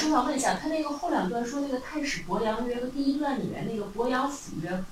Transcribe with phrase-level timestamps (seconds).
[0.00, 4.82] 师，我想问一下，他那个后两段说那个太史伯阳约和第一段里面那个伯阳府约，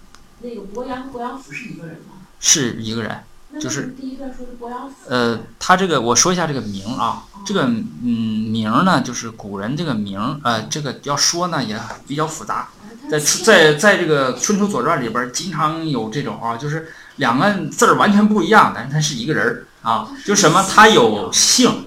[0.40, 2.26] 那个伯阳和伯阳府是一个人吗？
[2.38, 3.22] 是一个人。
[3.58, 4.94] 就是为什么第一段说是伯阳府？
[5.08, 12.68] 呃，他这个我说一下这个名啊，这个嗯名呢，就是古人这个名，呃，这个要说呢也比较复杂，
[13.10, 21.86] 在在在这个《春秋左传》里边儿经常有这种啊，就是两个字儿完全不一样，但是他是一个人儿啊，就什么他有姓，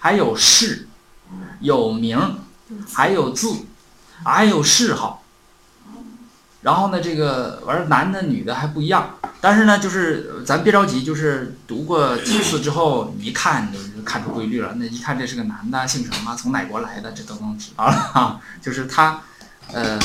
[0.00, 0.88] 还有氏，
[1.60, 2.18] 有名，
[2.92, 3.52] 还有字，
[4.24, 5.22] 还有谥号。
[6.62, 14.74] 然后呢，这个完了，男的女的还不一样，但是呢，就是咱别着急，就是读过几次之后，你一看你就看出规律了。
[14.74, 18.40] 那一看这是个男的，姓什么，从哪国来的，这都能知道了啊。
[18.60, 19.22] 就是他，
[19.72, 19.96] 呃，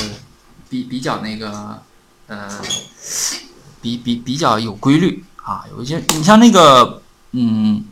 [0.70, 1.82] 比比较那个，
[2.27, 2.48] 呃，
[3.82, 5.66] 比比比较有规律啊。
[5.71, 7.02] 有一些，你像那个，
[7.32, 7.84] 嗯，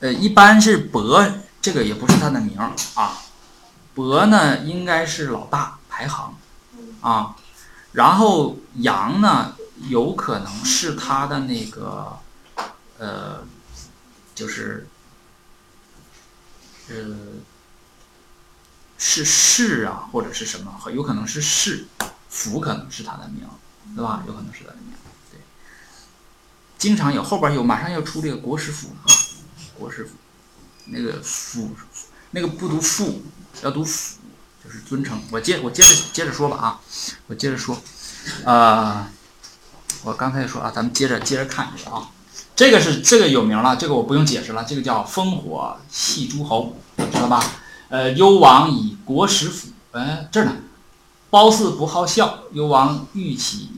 [0.00, 1.24] 呃，一般是伯，
[1.68, 3.18] 这个也不是他的名儿啊。
[3.94, 6.34] 伯呢，应该是老大排行
[7.02, 7.36] 啊，
[7.92, 9.54] 然后杨呢，
[9.90, 12.18] 有可能是他的那个，
[12.96, 13.44] 呃，
[14.34, 14.88] 就是，
[16.88, 16.94] 呃，
[18.96, 21.86] 是氏啊，或者是什么，有可能是氏，
[22.30, 23.46] 福可能是他的名，
[23.94, 24.24] 对吧？
[24.26, 24.94] 有可能是他的名，
[25.30, 25.38] 对。
[26.78, 29.04] 经常有后边有，马上要出这个国师府啊，
[29.78, 30.12] 国师府，
[30.90, 31.70] 那个府，
[32.30, 33.22] 那个不读父，
[33.62, 34.18] 要读府，
[34.64, 35.20] 就是尊称。
[35.30, 36.80] 我接我接着接着说吧啊，
[37.26, 37.76] 我接着说，
[38.44, 39.10] 啊、
[40.02, 42.10] 我刚才说啊，咱们接着接着看这个啊，
[42.56, 47.44] 这个是这个有名了，这个我不用解释了，这个叫烽火戏诸侯，知道吧？
[47.88, 50.56] 呃，幽王以国使府，哎，这儿呢，
[51.30, 53.70] 褒姒不好笑，幽王欲其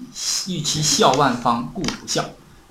[0.49, 2.25] 欲其笑万方，故不笑。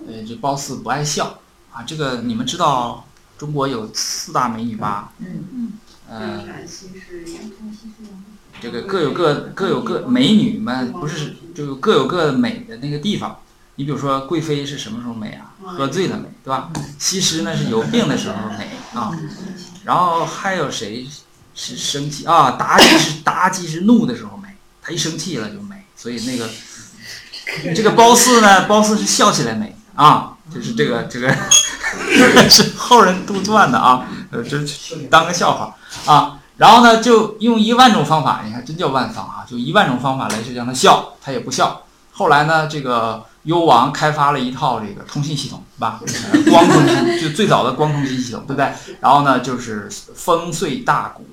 [0.07, 1.39] 呃，这褒姒不爱笑
[1.71, 3.05] 啊，这个你们知道
[3.39, 5.13] 中国有四大美女吧？
[5.19, 5.71] 嗯
[6.09, 7.23] 呃，陕西是
[8.61, 13.39] 这个各有各各有各美女嘛不是就各有各美的那个地方。
[13.75, 15.55] 你比如说贵妃是什么时候美啊？
[15.63, 16.69] 喝醉了美，对吧？
[16.97, 19.17] 西施呢是有病的时候美啊。
[19.85, 21.07] 然后还有谁
[21.55, 22.57] 是生气啊？
[22.59, 24.49] 妲己是 妲己是怒的时候美，
[24.81, 25.85] 她一生气了就美。
[25.95, 26.49] 所以那个
[27.73, 31.33] 这个褒姒呢，褒姒是笑起来美啊，就是这个这个
[32.49, 34.57] 是后人杜撰的啊，呃，这
[35.09, 36.39] 当个笑话啊。
[36.57, 41.83] 然后呢，就用一万种方法，你看真叫万方啊，就一万种方法来去让他笑，他也不笑。
[42.11, 46.01] 后来呢，这个幽王开发了一套这个通信系统，是吧？
[46.33, 48.73] 呃光通信 就最早的光通信系统，对不对？
[48.99, 51.25] 然后呢，就是风碎大鼓，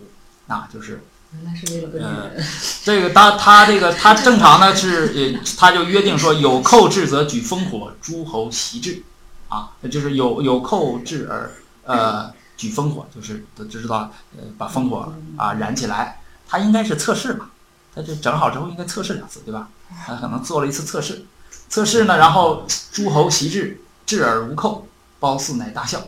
[0.46, 1.02] 啊，就是
[1.32, 2.46] 原来是为了呃人。
[2.84, 9.02] 这个他他这个他正常呢是呃，他就约定说有寇至则举烽火，诸侯袭至，
[9.48, 11.50] 啊，就是有有寇至而
[11.84, 17.50] 呃举烽火，就是都知道呃把烽火啊燃起来，他应该是测试嘛，
[17.94, 19.68] 他就整好之后应该测试两次，对吧？
[20.06, 21.24] 他可能做了一次测试，
[21.68, 24.86] 测试呢，然后诸侯袭至，至而无寇，
[25.20, 26.00] 褒姒乃大笑。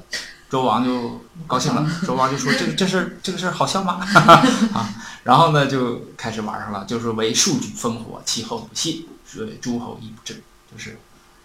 [0.51, 4.01] 周王就高兴了，周王就说：“这个这事这个事好笑吗？”
[4.73, 4.89] 啊，
[5.23, 10.99] 然后呢就开始玩上了，就是为数举烽火，其后不泄，所以诸侯亦不至，就是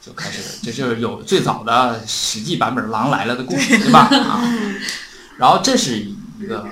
[0.05, 4.01] 就开始，这就是有最早的《史记》版本《狼来了》的故事，对吧？
[4.11, 4.43] 啊，
[5.37, 6.67] 然后这是一个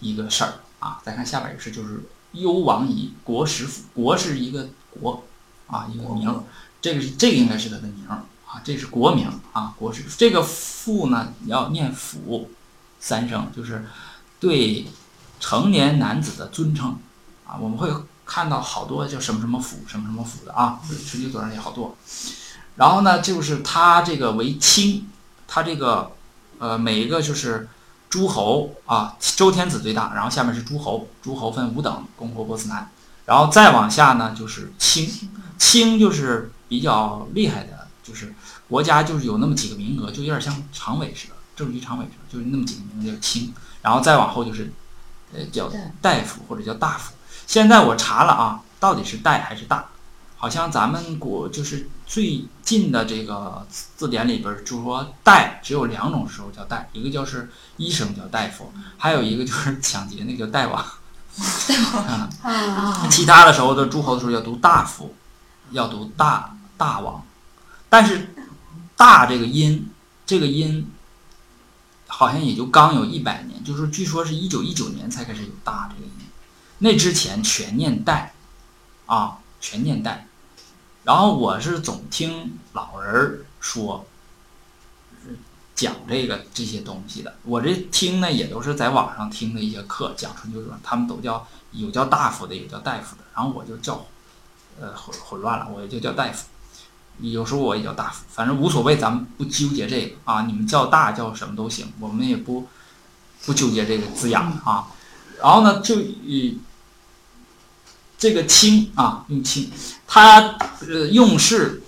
[0.00, 1.00] 一个事儿啊。
[1.02, 2.02] 再看下边一个事，就是
[2.32, 5.24] 幽王以国使府，国是一个国
[5.68, 6.44] 啊，一个名儿，
[6.82, 12.50] 这个是这个应该是他的名儿啊，这是国名啊，国使这个父呢，你要念府
[13.00, 13.86] 三声，就是
[14.38, 14.86] 对
[15.38, 16.98] 成年男子的尊称
[17.46, 17.90] 啊，我们会
[18.30, 20.78] 看到好多叫什么什么府、什么什么府的啊，
[21.10, 21.96] 《春秋左传》里好多。
[22.76, 25.10] 然后呢，就是他这个为卿，
[25.48, 26.12] 他这个
[26.60, 27.68] 呃每一个就是
[28.08, 32.88] 诸侯啊，周天子最大，然后下面是诸侯，诸侯分五等，公侯伯子男，
[33.26, 35.10] 然后再往下呢就是卿，
[35.58, 38.32] 卿就是比较厉害的，就是
[38.68, 43.52] 国家就是有那么几个名额，就有点像常委似的，政局常委似的，就是那么几个名额叫卿，
[43.82, 44.72] 然后再往后就是
[45.34, 45.68] 呃叫
[46.00, 47.12] 大夫或者叫大夫。
[47.50, 49.84] 现在我查了啊，到底是大还是大？
[50.36, 60.86] 好像咱们国就是最近的这个字典里边儿就说大只有两种时候叫大，一个就是医生叫大夫，还有一个就是抢劫那个叫大王。
[63.10, 65.16] 其他的时候的诸侯的时候要读大夫，
[65.72, 67.20] 要读大大王，
[67.88, 68.32] 但是
[68.96, 69.90] 大这个音，
[70.24, 70.88] 这个音
[72.06, 76.12] 好像也就刚有一百年，就是据说是一九一九年才开始有大这个音，
[76.82, 78.34] 那之前全念代，
[79.06, 80.26] 啊，全念代。
[81.04, 84.06] 然后我是总听老人说，
[85.74, 87.34] 讲这个这些东西的。
[87.44, 94.06] 我这听呢也都是在网上听的一些课，讲春秋战国，他们都叫有叫大夫的，有叫大夫的，然后我就叫
[94.80, 96.46] 呃混混乱了，我就叫大夫。
[97.18, 100.46] 有时候我也叫大夫，反正无所谓，咱们不纠结这个啊。
[100.46, 102.66] 你们叫大叫什么都行，我们也不
[103.44, 104.86] 不纠结这个字眼啊。
[105.42, 106.58] 然后呢，就以
[108.20, 109.68] 这个卿啊，用卿，
[110.06, 110.56] 他
[110.86, 111.82] 呃用事，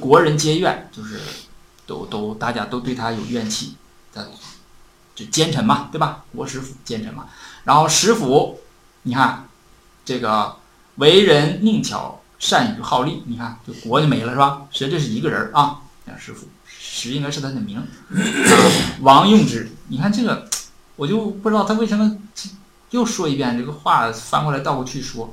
[0.00, 1.20] 国人皆怨，就是
[1.86, 3.74] 都都大家都对他有怨气
[4.14, 4.30] 的，
[5.14, 6.24] 就奸臣嘛，对吧？
[6.34, 7.26] 国师府奸臣嘛。
[7.64, 8.60] 然后石府，
[9.02, 9.46] 你看
[10.06, 10.56] 这个
[10.94, 12.20] 为人佞巧。
[12.42, 14.62] 善于好利，你看，就国就没了是吧？
[14.72, 15.78] 实际这是一个人啊，
[16.18, 17.80] 师府，实应该是他的名。
[18.98, 20.48] 王用之，你看这个，
[20.96, 22.18] 我就不知道他为什么
[22.90, 25.32] 又说一遍这个话，翻过来倒过去说。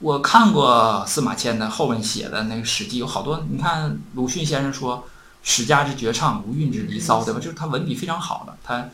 [0.00, 5.06] 我看过司马迁的后面写的那个《史记》，有好多，你看鲁迅先生说
[5.42, 7.40] “史家之绝唱，无韵之离骚”，对吧？
[7.40, 8.88] 就是他文笔非常好的，他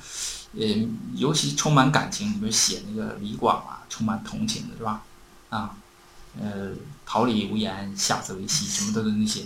[0.59, 0.67] 呃，
[1.15, 5.03] 尤其充满感情，比如写那个李广啊，充满同情的是吧？
[5.49, 5.71] 啊。
[6.39, 6.69] 呃，
[7.07, 9.41] 桃李无言，下自为溪，什么的那些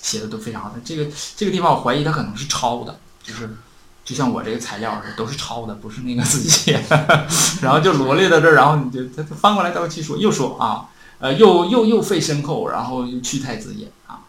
[0.00, 0.72] 写的都非常好。
[0.84, 3.56] 这个这个地方，我怀疑他可能是抄的，就是
[4.04, 6.80] 就像我这个材料似的，都是抄的，不是那个自己写。
[7.60, 10.86] 然后就罗列到这儿，然后你就他翻过来倒过去说，又说啊，
[11.18, 14.20] 呃，又又又废申后，然后又去太子也啊。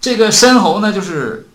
[0.00, 1.48] 这个申侯呢，就是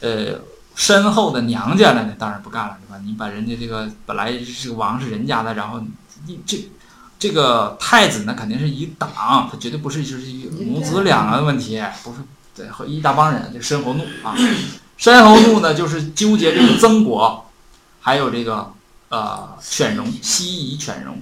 [0.00, 0.40] 呃
[0.74, 3.00] 申后的娘家了呢，当然不干了，对吧？
[3.04, 5.82] 你把人家这个本来是个王是人家的，然后
[6.26, 6.70] 你这。
[7.18, 10.26] 这个太子呢，肯定是一党，他绝对不是就是
[10.62, 12.18] 母子两个的问题，不是
[12.54, 13.50] 对和一大帮人。
[13.54, 14.36] 这申侯怒啊，
[14.98, 17.46] 申侯怒呢，就是纠结这个曾国，
[18.02, 18.70] 还有这个
[19.08, 21.18] 呃犬戎西夷犬戎，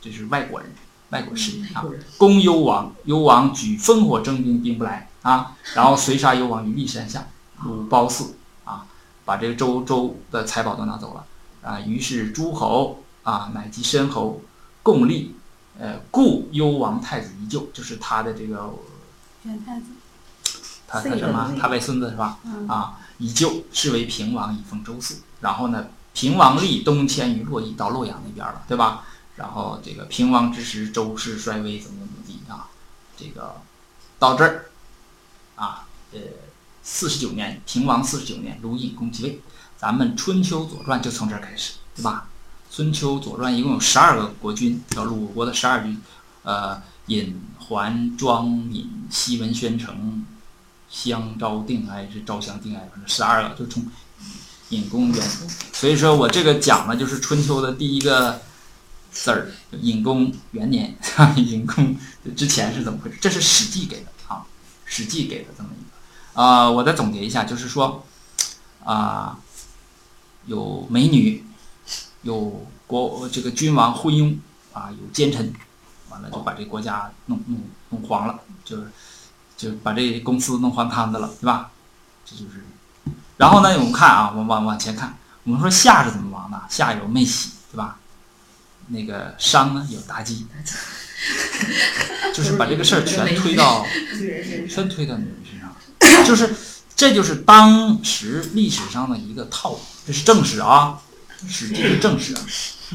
[0.00, 0.72] 这是外国人，
[1.10, 1.84] 外国势力啊。
[2.16, 7.26] 攻幽王，幽王举烽火征兵，兵不来啊，然后随杀幽王于骊山下，
[7.62, 8.34] 鲁褒姒
[8.64, 8.86] 啊，
[9.24, 11.24] 把这个周周的财宝都拿走了
[11.62, 11.80] 啊。
[11.80, 14.40] 于是诸侯啊，乃及申侯。
[14.80, 15.34] 共立，
[15.78, 18.72] 呃，故幽王太子依旧，就是他的这个，
[19.44, 19.86] 太子，
[20.86, 21.54] 他他什么？
[21.60, 22.38] 他外孙子是吧？
[22.66, 25.16] 啊，依旧是为平王，以封周嗣。
[25.42, 29.04] 然后呢，平王立东迁于洛邑，到洛阳那边了，对吧？
[29.38, 32.68] 然后这个平王之时，周室衰微，怎么怎么地啊？
[33.16, 33.62] 这个
[34.18, 34.66] 到这儿，
[35.54, 36.18] 啊，呃，
[36.82, 39.40] 四十九年，平王四十九年，鲁隐公即位。
[39.78, 42.28] 咱们春秋左传就从这儿开始，对吧？
[42.68, 46.02] 春秋左传一共有十二个国君，叫鲁国的十二君，
[46.42, 50.26] 呃，隐、桓、庄、闵、西文、宣、城、
[50.90, 53.86] 襄、昭、定、哀是昭襄、定、哀，反正十二个，就从
[54.70, 55.28] 隐公元。
[55.72, 58.42] 所以说我这个讲的就是春秋的第一个
[59.24, 59.50] 字儿，
[59.80, 60.96] 尹公元年。
[61.36, 61.96] 尹公
[62.36, 63.18] 之前是怎么回事？
[63.20, 64.36] 这是《史记》给的啊，
[64.84, 66.42] 《史记》给的这么一个。
[66.42, 68.04] 啊，我再总结一下，就是说，
[68.84, 69.38] 啊，
[70.46, 71.44] 有美女。
[72.22, 74.36] 有国这个君王昏庸
[74.72, 75.54] 啊，有奸臣，
[76.10, 77.60] 完了就把这国家弄弄
[77.90, 78.90] 弄黄了，就是
[79.56, 81.70] 就把这公司弄黄摊子了，对吧？
[82.24, 82.64] 这就是。
[83.36, 86.60] 然后呢，我们看啊，我往往前看，我们说夏是怎么亡的？
[86.68, 88.00] 夏有妹喜，对吧？
[88.88, 90.46] 那个商呢有妲己，
[92.34, 93.86] 就是把这个事儿全推到
[94.68, 96.54] 全推到女人身上，就是
[96.96, 101.00] 这就是当时历史上的一个套路，这是正史啊。
[101.48, 102.34] 史记是正史，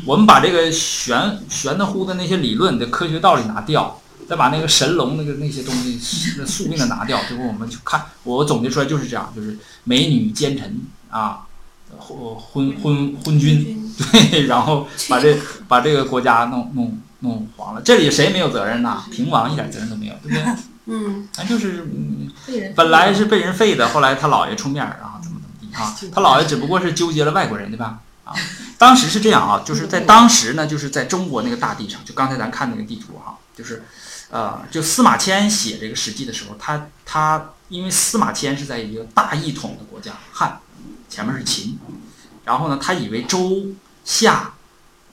[0.04, 5.98] 我们把这个玄玄的乎的那些理论的科学道理拿掉，再把那个神龙那个那些东西
[6.38, 11.48] 那宿命的拿掉，最后我们去看，我总结出来就是这样，就是美女奸臣啊，
[11.98, 17.82] 昏昏昏昏君， 对，然后把这把这个国家弄弄弄黄了。
[17.82, 19.04] 这里谁没有责任呐？
[19.12, 20.44] 平王一点责任都没有，对不对？
[20.86, 21.88] 嗯，咱就是
[22.76, 25.96] 本来是被人废的，后来他姥爷出面，然后怎么怎么地啊？
[26.14, 28.00] 他姥爷只不过是纠结了外国人，对吧？
[28.26, 28.34] 啊，
[28.78, 33.84] 当时是这样啊，就是在当时呢，就是在中国那个大地上，就刚才咱看那个地图哈，就是，
[34.30, 40.60] 呃，就司马迁写这个史记的时候，他他因为司马迁是在一个大一统的国家汉，
[41.10, 41.80] 前面是秦，
[42.44, 43.68] 然后呢，他以为周
[44.04, 44.54] 夏，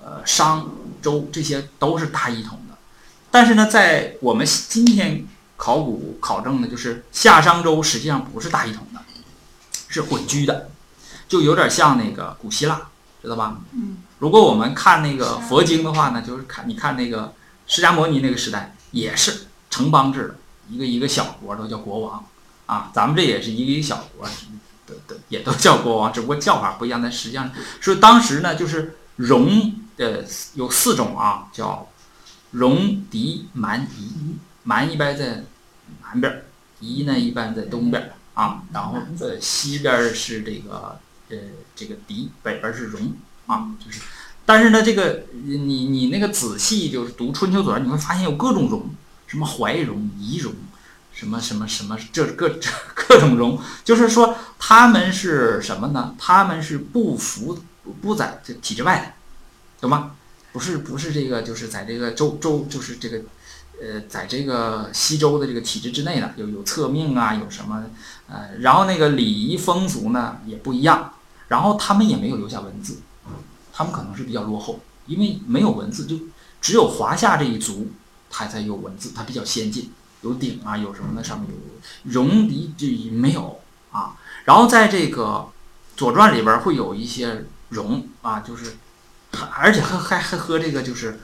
[0.02, 0.70] 呃，商
[1.02, 2.76] 周这些都是大一统的，
[3.30, 9.00] 但是呢，在我们今天考古考证的，就是夏商周实际上不是大一统的，
[9.88, 10.70] 是混居的，
[11.28, 12.82] 就有点像那个古希腊。
[13.22, 13.58] 知道吧？
[13.72, 17.34] 嗯，如果我们看那个佛经的话呢，就是看你看那个
[17.66, 20.36] 释迦牟尼那个时代也是城邦制的，
[20.70, 22.24] 一个一个小国都叫国王
[22.64, 22.90] 啊。
[22.94, 24.26] 咱们这也是一个一个小国，
[24.90, 27.00] 的的也都叫国王，只不过叫法不一样。
[27.00, 31.88] 但实际上，所以当时呢，就是戎呃有四种啊，叫
[32.50, 34.36] 戎、狄、蛮、夷。
[34.62, 35.42] 蛮一般在
[36.02, 36.44] 南边，
[36.80, 38.12] 夷呢一般在东边。
[38.34, 40.98] 啊，然后呃西边是这个
[41.30, 41.36] 呃
[41.74, 43.14] 这个狄，北边是戎
[43.46, 44.02] 啊，就是，
[44.44, 48.90] 但是呢，这个你你那个仔细就是读《春秋左传》，你会发现有各种戎，
[49.26, 50.54] 什么怀戎、夷戎，
[51.20, 52.48] 什么什么什么这各
[52.96, 56.14] 各种戎，就是说他们是什么呢？
[56.18, 57.58] 他们是不服
[58.00, 59.12] 不在这体制外的，
[59.82, 60.12] 懂吗？
[60.52, 63.20] 不是不是这个，就是在这个周周就是这个。
[63.82, 67.82] 呃，在这个西周的这个体制之内呢，有有册命啊，有什么
[68.28, 71.14] 呃，然后那个礼仪风俗呢也不一样，
[71.48, 72.98] 然后他们也没有留下文字，
[73.72, 76.14] 他们可能是比较落后，因为没有文字，就
[76.60, 77.90] 只有华夏这一族，
[78.28, 79.90] 它才有文字，它比较先进，
[80.22, 81.22] 有鼎啊，有什么呢？
[81.22, 83.60] 上面有戎狄就没有
[83.90, 84.16] 啊。
[84.44, 85.48] 然后在这个
[85.98, 88.76] 《左传》里边会有一些戎啊，就是
[89.56, 91.20] 而且还还还和这个就是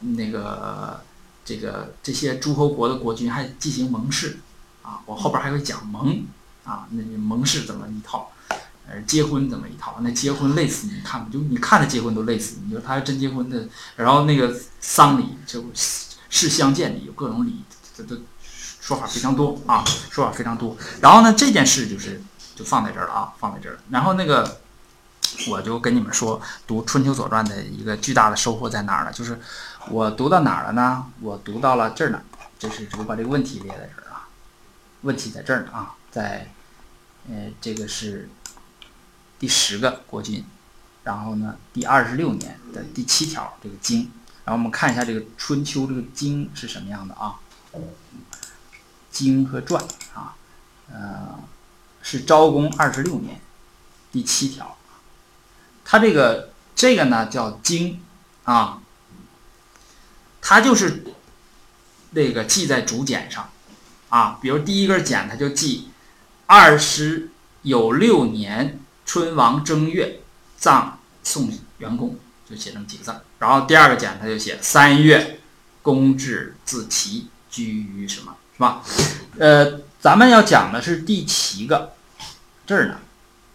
[0.00, 1.02] 那个。
[1.48, 4.40] 这个这些诸侯国的国君还进行盟誓，
[4.82, 6.24] 啊，我后边还会讲盟，
[6.64, 8.32] 啊，那盟誓怎么一套，
[8.88, 17.62] 呃，结婚怎么一套，那结婚累死你看不，就你看着结婚都累死你，说他要真结婚的，然后那个丧礼就是相见礼，有各种礼，
[17.96, 18.20] 这这
[18.86, 20.76] 说法非常多啊，说法非常多。
[21.00, 22.22] 然后呢，这件事就是
[22.54, 23.80] 就放在这儿了啊，放在这儿了。
[23.90, 24.60] 然后那个
[25.48, 29.12] 我就跟你们说，读《春秋左传》的一个巨大的收获在哪儿呢？
[29.12, 29.40] 就是。
[29.88, 31.06] 我读到哪儿了呢？
[31.20, 32.20] 我读到了这儿呢，
[32.58, 34.26] 就是我把这个问题列在这儿啊，
[35.02, 36.50] 问题在这儿呢啊，在，
[37.28, 38.28] 呃，这个是
[39.38, 40.44] 第十个国君，
[41.04, 44.10] 然后呢，第二十六年的第七条这个经，
[44.44, 47.36] 然后我们看一下这个春秋这个经是什么样的啊？
[49.24, 49.82] 经和传
[50.14, 50.36] 啊，
[50.92, 51.38] 呃，
[52.02, 53.40] 是昭公二十六年
[54.12, 54.76] 第七条，
[55.86, 58.02] 它这个这个呢叫经
[58.44, 58.82] 啊。
[60.42, 61.02] 它就是
[62.10, 63.50] 那个记在竹简上，
[64.10, 65.88] 啊，比如第一根简，它就记
[66.46, 67.30] 二十
[67.62, 70.20] 有六年春王正月
[70.56, 72.16] 葬宋元公，
[72.48, 73.20] 就写这么几个字。
[73.40, 75.40] 然后第二个简，它就写三月
[75.82, 78.82] 公至自齐居于什么，是吧？
[79.38, 81.92] 呃，咱们要讲的是第七个
[82.66, 82.98] 这儿呢，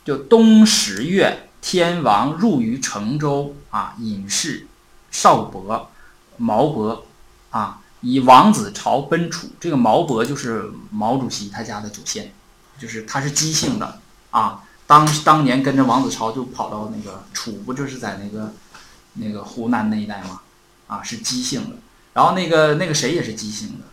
[0.05, 4.67] 就冬十月，天王入于成州啊，隐士
[5.10, 5.89] 少伯。
[6.38, 7.05] 毛伯，
[7.51, 9.50] 啊，以王子朝奔楚。
[9.60, 12.34] 这个毛伯就是毛主席他家的祖先，
[12.79, 14.00] 就是他是姬姓的
[14.31, 14.63] 啊。
[14.88, 18.53] 当当年跟着王子朝就跑到那个楚，不就是在那个
[19.13, 20.41] 那个湖南那一带吗？
[20.88, 21.75] 啊，是姬姓的。
[22.13, 23.86] 然后那个那个谁也是姬姓的，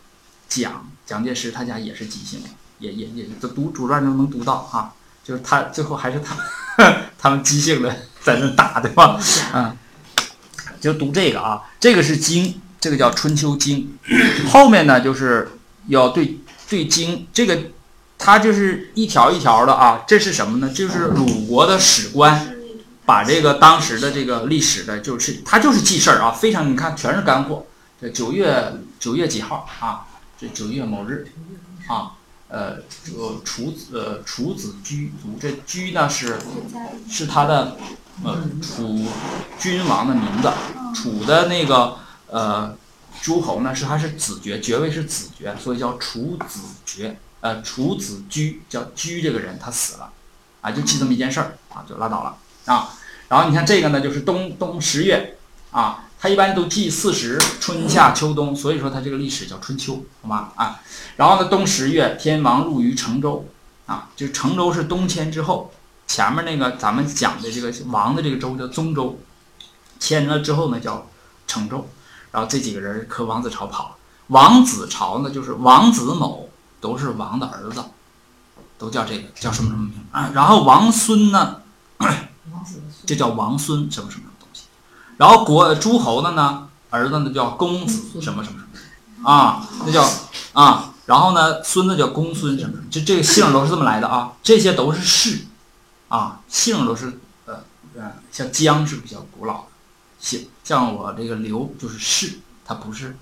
[0.48, 2.48] 蒋蒋介石他家也是姬姓的，
[2.80, 4.92] 也也也这读主传中能读到啊。
[5.24, 6.36] 就是他最后还是他
[7.18, 9.18] 他们姬姓的在那打对吧？
[9.54, 9.74] 嗯。
[10.80, 13.98] 就读这个啊，这个是经，这个叫《春秋经》，
[14.48, 15.50] 后面呢就是
[15.88, 16.38] 要对
[16.68, 17.58] 对经，这个
[18.16, 20.04] 它就是一条一条的啊。
[20.06, 20.72] 这是什么呢？
[20.72, 22.54] 就是鲁国的史官
[23.04, 27.66] 把这个当时的这个历史的，就是他就是记事儿啊，非常你看全是干货。
[28.00, 30.06] 这九月九月几号啊？
[30.38, 31.26] 这九月某日
[31.88, 32.12] 啊，
[32.48, 32.76] 呃，
[33.16, 36.38] 呃，楚子呃楚子居族，这居呢是
[37.08, 37.76] 是他的。
[38.24, 39.06] 呃，楚
[39.60, 40.50] 君王的名字，
[40.92, 42.76] 楚的那个呃
[43.22, 47.16] 诸侯呢是他是子爵，爵位是子爵，所以叫楚子爵。
[47.40, 50.10] 呃，楚子居叫居这个人他死了，
[50.60, 52.92] 啊，就记这么一件事儿啊，就拉倒了啊。
[53.28, 55.38] 然后你看这个呢，就是冬冬十月
[55.70, 60.52] 啊，他一般都记四时，春夏秋冬，所以说他这个历史叫春秋，好吗？
[60.56, 60.80] 啊，
[61.16, 63.46] 然后呢，冬十月，天王入于成州，
[63.86, 65.72] 啊，就成州是东迁之后。
[66.08, 69.20] 前面那个咱们讲的这个王的这个州叫宗州，
[70.00, 71.06] 迁了之后呢叫
[71.46, 71.86] 成州，
[72.32, 73.96] 然后这几个人和王子朝跑了。
[74.28, 76.48] 王子朝呢就是王子某
[76.80, 77.84] 都是王的儿子，
[78.78, 80.30] 都叫这个叫什么什么名啊？
[80.34, 81.60] 然后王孙呢，
[83.04, 84.27] 就叫王孙什么什么。
[85.18, 89.30] 然后国诸侯的呢儿子呢叫公子什么什么什么。
[89.30, 90.08] 啊，那叫
[90.54, 90.94] 啊。
[91.04, 95.44] 然后呢孙子叫公孙什么什么，就这个姓都是这么来的啊，这些都是氏。
[96.08, 97.62] 啊，姓都是呃
[97.94, 99.66] 呃，像姜是比较古老的
[100.18, 103.14] 姓，像我这个刘就是氏，它不是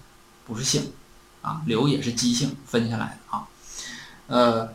[0.47, 0.93] 不是姓，
[1.43, 3.43] 啊，刘也是姬姓分下来的啊，
[4.29, 4.69] 呃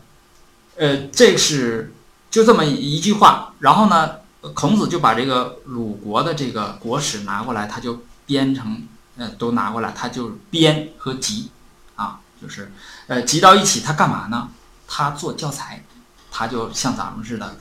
[0.76, 1.94] 呃，这是
[2.30, 4.16] 就这么一句话，然后呢，
[4.54, 11.50] 孔子就把这个鲁国的这个国史拿过来，他就编成，呃，都拿过来，他就编和集，
[11.96, 12.72] 啊，就是
[13.06, 14.48] 呃集到一起，他干嘛呢？
[14.86, 15.84] 他做教材，
[16.30, 17.56] 他就像咱们似的。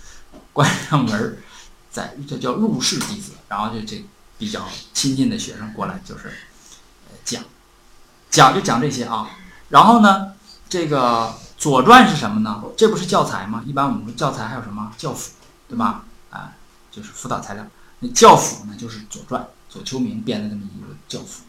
[0.53, 1.37] 关上门儿，
[1.89, 4.03] 在这叫入室弟子，然后就这
[4.37, 6.27] 比较亲近的学生过来，就是
[7.09, 7.41] 呃讲
[8.29, 9.29] 讲就讲这些啊。
[9.69, 10.33] 然后呢，
[10.67, 12.61] 这个左传》是什么呢？
[12.75, 13.63] 这不是教材吗？
[13.65, 15.31] 一般我们说教材还有什么教辅，
[15.69, 16.03] 对吧？
[16.29, 16.51] 啊，
[16.91, 17.65] 就是辅导材料。
[17.99, 21.43] 那教辅呢，就是《左传》，左丘明编的这么一个教辅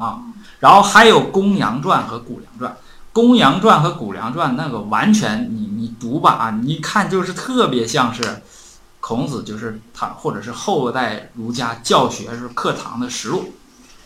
[0.00, 0.22] 啊。
[0.60, 2.72] 然后还有《公羊传》和《谷梁传》。
[3.12, 8.42] 《公羊传》和《谷梁传》那个完全，你你读吧啊，你看就是特别像是
[9.00, 13.54] 孔子，就是他或者是后代儒家教学是课堂的实录，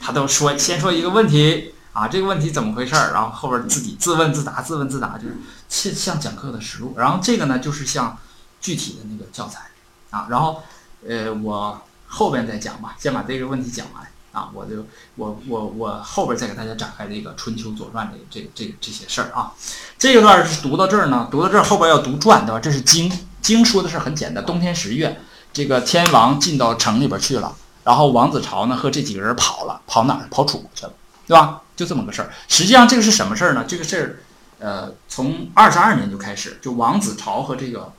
[0.01, 5.37] 他都说先说一个问题啊，这个问题怎么回事儿，然后后边自己自问自答，自问自答，就是
[5.69, 6.95] 像像讲课的实录。
[6.97, 8.17] 然后这个呢，就是像
[8.61, 9.63] 具体的那个教材
[10.11, 10.29] 啊。
[10.31, 10.63] 然后
[11.09, 14.07] 呃，我后边再讲吧，先把这个问题讲完。
[14.33, 19.53] 啊，我就我我我后边再给大家展开这个《春秋左传》这这这这些事儿啊。
[19.99, 22.61] 这一段是读到这儿呢，读到这儿后边要读传，对吧？
[22.61, 23.11] 这是经，
[23.43, 24.47] 经说的是很简单。
[24.47, 25.21] 冬天十月，
[25.53, 27.53] 这个天王进到城里边去了，
[27.83, 30.29] 然后王子朝呢和这几个人跑了，跑哪儿？
[30.31, 30.93] 跑楚国去了，
[31.27, 31.63] 对吧？
[31.75, 32.31] 就这么个事儿。
[32.47, 33.65] 实际上这个是什么事儿呢？
[33.67, 37.93] 这个事儿，呃，从二十二年就开始，就王子朝和这个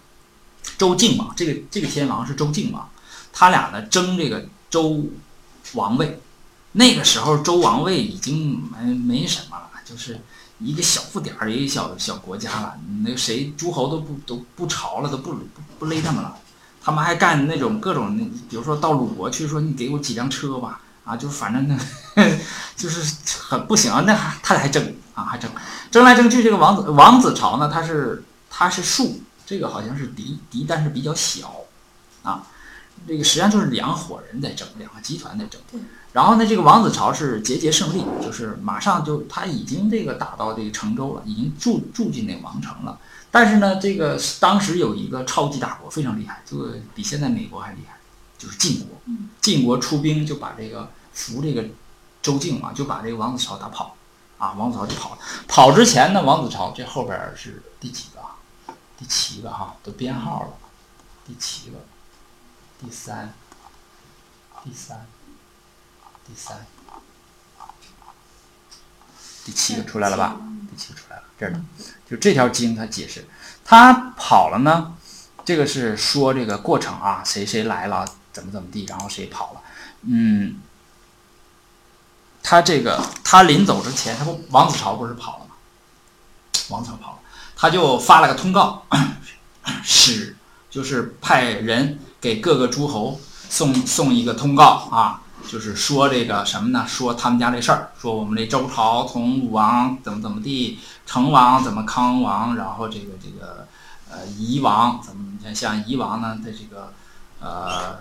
[0.78, 2.90] 周敬王，这个这个天王是周敬王，
[3.34, 5.06] 他俩呢争这个周。
[5.74, 6.20] 王位，
[6.74, 10.20] 那个时候周王位已经没没什么了，就是
[10.60, 12.74] 一个小不点儿一个小小国家了。
[13.06, 16.36] 那谁诸侯都不都不朝了，都不不不勒他们了。
[16.82, 21.78] 他们还干那种各种那，比如说到鲁国去说你给我几辆车吧，啊，就反正那
[22.76, 24.02] 就是很不行啊。
[24.02, 25.50] 那他俩还争啊，还争
[25.90, 26.44] 争来争去。
[26.44, 31.62] 这个王子王子朝呢，他是他是庶，这个好像是嫡嫡，但是比较小
[32.24, 32.44] 啊。
[33.08, 35.60] 这个实际上就是两伙人在争，两个集团在争。
[36.14, 43.00] 然后呢，这个王子朝是节节胜利，就是马上就他已经这个打到这个成州了，已经住住进那个王城了。
[43.32, 47.98] 但是呢，这个当时有一个超级大国非常厉害，就比现在美国还厉害，
[48.38, 49.16] 就是晋国。
[49.42, 51.66] 晋国出兵就把这个扶这个
[52.22, 53.96] 周敬嘛，就把这个王子朝打跑。
[54.38, 55.18] 啊，王子朝就跑了。
[55.48, 58.74] 跑之前呢，王子朝这后边是第几个？
[58.98, 60.50] 第七个哈，都编号了，
[61.26, 61.78] 第七个。
[62.84, 63.32] 第三，
[64.64, 65.06] 第三，
[66.26, 66.66] 第三，
[69.46, 70.36] 第七个出来了吧？
[70.68, 71.64] 第七个出来了，这儿呢，
[72.10, 73.28] 就这条经它解释，
[73.64, 74.96] 他跑了呢，
[75.46, 79.62] 这个是说这个过程啊，谁谁来了，怎么怎么地，然后谁跑了，
[80.02, 80.60] 嗯，
[82.42, 85.52] 他这个他临走之前，他不王子朝不是跑了吗？
[86.70, 87.20] 王子朝跑了，
[87.56, 88.88] 他就发了个通告，
[89.84, 90.36] 使
[90.72, 92.00] 就是派人。
[92.22, 96.86] 给各个诸侯送送一个通告啊，就是说这个什么呢？
[96.88, 103.68] 说他们家这事儿，说我们这周朝从武王怎么怎么地，成王怎么康王，然后这个这个
[104.10, 106.40] 呃夷王怎么像像夷王呢？
[106.44, 106.94] 他这个
[107.40, 107.98] 呃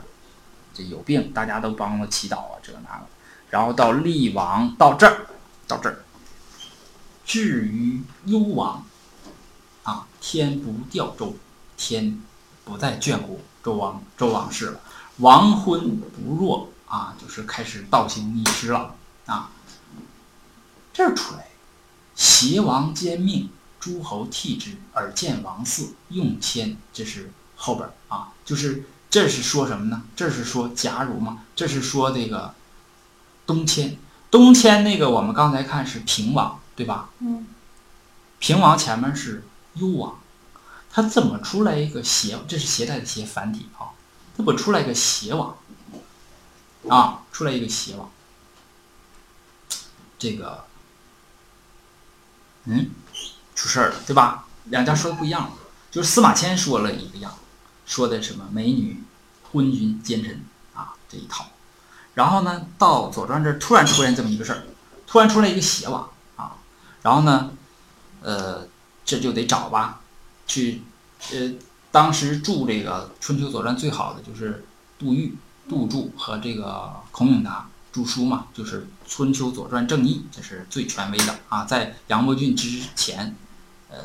[0.75, 3.07] 这有病，大家都帮他祈祷啊，这个那个，
[3.49, 5.27] 然后到厉王到这儿，
[5.67, 6.05] 到这儿，
[7.25, 8.85] 至于幽王
[9.83, 11.35] 啊，天不掉周，
[11.79, 12.23] 天
[12.67, 13.41] 不再眷顾。
[13.63, 14.81] 周王周王室了，
[15.19, 18.95] 亡婚不弱啊，就是开始倒行逆施了
[19.27, 19.51] 啊。
[20.93, 21.49] 这儿出来，
[22.15, 26.77] 邪王兼命，诸侯替之而见王嗣，用迁。
[26.93, 30.03] 这是后边啊，就是这是说什么呢？
[30.17, 31.45] 这是说假如嘛？
[31.55, 32.55] 这是说这个
[33.47, 33.99] 东迁。
[34.31, 37.11] 东迁那个我们刚才看是平王，对吧？
[37.19, 37.47] 嗯。
[38.39, 39.45] 平王前面是
[39.75, 40.19] 幽王。
[40.93, 42.39] 他怎么出来一个邪？
[42.49, 43.95] 这是携带的携繁体啊，
[44.37, 45.57] 怎么出来一个邪王？
[46.89, 48.11] 啊，出来一个邪王。
[50.19, 50.65] 这个，
[52.65, 52.91] 嗯，
[53.55, 54.47] 出事儿了，对吧？
[54.65, 55.53] 两家说的不一样，
[55.91, 57.39] 就是司马迁说了一个样，
[57.87, 59.03] 说的什么美女
[59.51, 61.47] 昏君奸臣啊这一套，
[62.15, 64.63] 然后呢，到左传这突然出现这么一个事儿，
[65.07, 66.57] 突然出来一个邪王啊，
[67.03, 67.53] 然后呢，
[68.23, 68.69] 呃，
[69.05, 70.01] 这就得找吧。
[70.51, 70.83] 去，
[71.31, 71.53] 呃，
[71.93, 74.65] 当时著这个《春秋左传》最好的就是
[74.99, 75.37] 杜预、
[75.69, 83.37] 杜注和这个孔颖达著书嘛，就是《春秋左传正义》，这是最权威的啊，在杨伯峻之前，
[83.89, 83.97] 呃，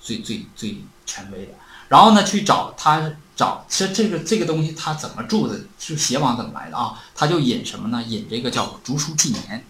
[0.00, 1.52] 最最最权威的。
[1.88, 7.00] 然后呢，去找他找，其实这个这个东西他怎么注的，是写往怎么来的啊？
[7.14, 8.02] 他就引什么呢？
[8.02, 9.64] 引这个叫《竹书纪年》，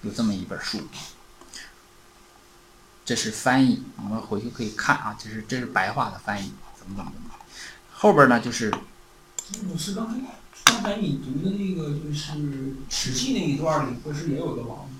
[0.00, 0.80] 有这么一本书。
[3.06, 5.16] 这是翻译，我们回去可以看啊。
[5.16, 7.30] 这是这是白话的翻译，怎么怎么怎么。
[7.92, 10.16] 后边呢就是，老师刚才
[10.64, 12.32] 刚才你读的那个就是
[12.90, 14.96] 《史记》那一段里，不是也有个王吗？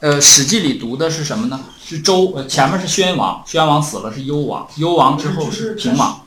[0.00, 1.60] 呃，《史记》里读的是什么呢？
[1.78, 6.22] 是周，呃，前面是宣王，宣王死了是幽王，幽王之后是平王。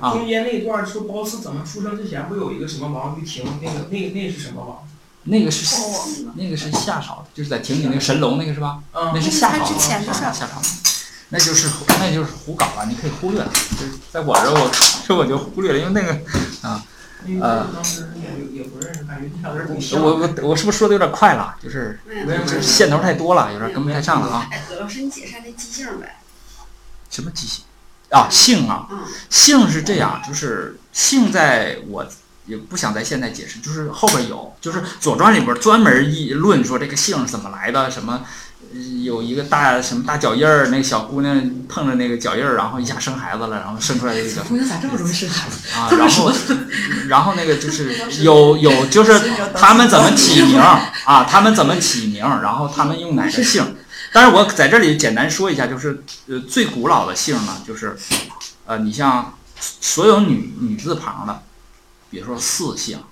[0.00, 3.44] 啊，中间那一段说褒姒怎么出生之前不有一个什么王于庭？
[3.62, 4.88] 那个那个那是什么王？
[5.24, 5.76] 那个是
[6.34, 8.78] 那个是夏朝的，就是在亭里那个神龙那个是吧？
[8.92, 9.78] 那是夏朝的。
[9.78, 10.66] 夏朝的。
[11.28, 11.68] 那就是
[12.00, 13.52] 那就是胡搞了，你可以忽略了。
[13.78, 14.70] 就是在我这我
[15.06, 16.12] 这我就忽略了，因为那个
[16.68, 16.84] 啊，
[17.40, 17.66] 呃
[19.92, 20.00] 我。
[20.00, 21.54] 我我我是不是说的有点快了？
[21.62, 24.48] 就是就是线头太多了，有点跟不太上了啊。
[24.50, 26.20] 哎，老师，你解释下这记性呗？
[27.10, 27.64] 什么记性
[28.10, 28.28] 啊？
[28.30, 32.06] 性啊，嗯性是这样，就是性在我
[32.50, 38.20] 也不想在现在解释，就是后边有，就是《左传》里边专门议论说这个姓怎么来的，什么。
[38.72, 45.56] 呃有一个大什么大脚印儿，那个小姑娘碰着那个脚印儿，然后一下生孩子了，然后生出来这个姑娘咋这么容易生孩子？
[45.74, 46.32] 啊，然后
[47.08, 49.18] 然后那个就是有有就是
[49.56, 51.24] 他们怎么起名啊？
[51.28, 52.20] 他们怎么起名？
[52.20, 53.74] 然后他们用哪个姓？
[54.12, 57.96] 但是我在这里简单说一下，就是呃最古老的姓呢，就是
[58.66, 61.42] 呃你像所有女女字旁的，
[62.10, 63.02] 比如说四姓，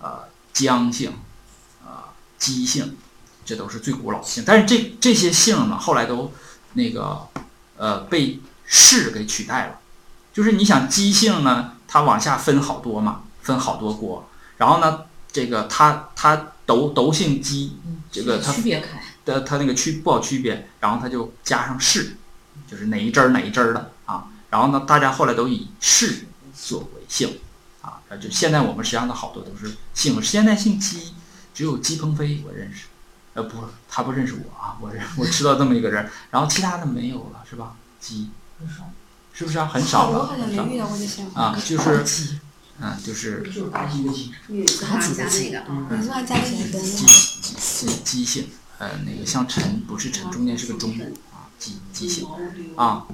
[0.00, 1.12] 呃姜姓，
[1.84, 2.04] 呃
[2.38, 2.96] 姬姓，
[3.44, 4.42] 这都是最古老的姓。
[4.44, 6.32] 但是这这些姓呢，后来都
[6.72, 7.28] 那个
[7.76, 9.78] 呃被氏给取代了。
[10.32, 17.76] 就是你想姬姓呢，它往下分好多嘛，分好多国，然后呢，这个它它都都姓姬，
[18.10, 22.16] 这个它区别开，的它那个区不好区别，然后它就加上氏，
[22.66, 24.28] 就是哪一支儿哪一支儿的啊。
[24.48, 27.38] 然后呢，大家后来都以氏作为姓
[28.12, 28.16] 啊。
[28.16, 31.14] 就现在我们实际上的好多都是姓，现在姓姬
[31.54, 32.86] 只有姬鹏飞我认识，
[33.34, 37.74] 呃不，他不认识我啊，我认我知道这么一个人，然后其他的没有了是吧？
[38.00, 38.90] 姬很少，
[39.32, 39.66] 是不是啊？
[39.66, 41.22] 很少了，我好像很少没遇到过这些。
[41.34, 42.38] 啊，就是
[42.80, 44.32] 嗯，就是就是妲己的鸡。
[44.48, 48.48] 女字旁加那个，你说加个一灯姬姬姬姓，
[48.78, 50.90] 呃，那个像陈不是陈，中间是个中
[51.32, 52.26] 啊，姬姬姓
[52.76, 53.06] 啊。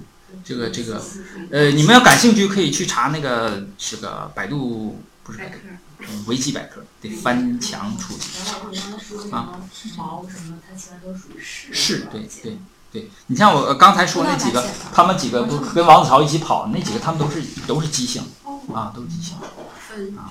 [0.44, 1.02] 这个这个，
[1.50, 5.56] 呃，你们要感兴趣可以去查那个这个百度不是百度，
[6.00, 8.30] 嗯维基百科，得翻墙出去。
[8.46, 9.58] 然后你刚才说那个
[9.96, 11.72] 毛什么，它其他都属于氏。
[11.72, 12.58] 是，对对
[12.92, 13.10] 对。
[13.26, 18.22] 你像我呃刚才说那几个，他们几个不跟王子豪一起跑那几个，他们都是都是姬姓
[18.72, 19.36] 啊，都是姬姓。
[19.88, 20.24] 分出来。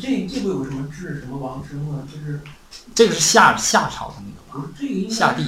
[0.00, 2.02] 这这不有什么智什么王之吗？
[2.12, 2.40] 就是
[2.94, 5.44] 这个是夏夏朝的那个王，不是这个应该夏帝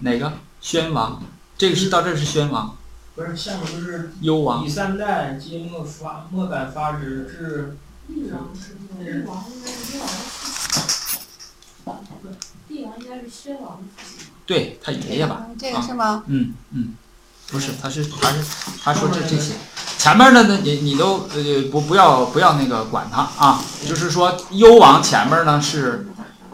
[0.00, 0.32] 哪个？
[0.60, 1.22] 宣王，
[1.58, 2.76] 这个是到这儿是宣王，
[3.16, 11.18] 不是下面就是幽王第三代皆莫发莫敢发之至帝王是那个帝王应该是燕王的父
[11.84, 11.90] 亲，
[12.22, 12.34] 不是
[12.68, 14.28] 帝王应该是宣王的父亲。
[14.46, 15.46] 对他爷爷吧？
[15.58, 16.22] 这个是吗？
[16.28, 16.94] 嗯嗯，
[17.50, 18.44] 不是，他是他是
[18.84, 19.54] 他说这这些，
[19.98, 26.06] 前面的呢你你都呃不不要不要那个管他啊，就是说幽王前面呢是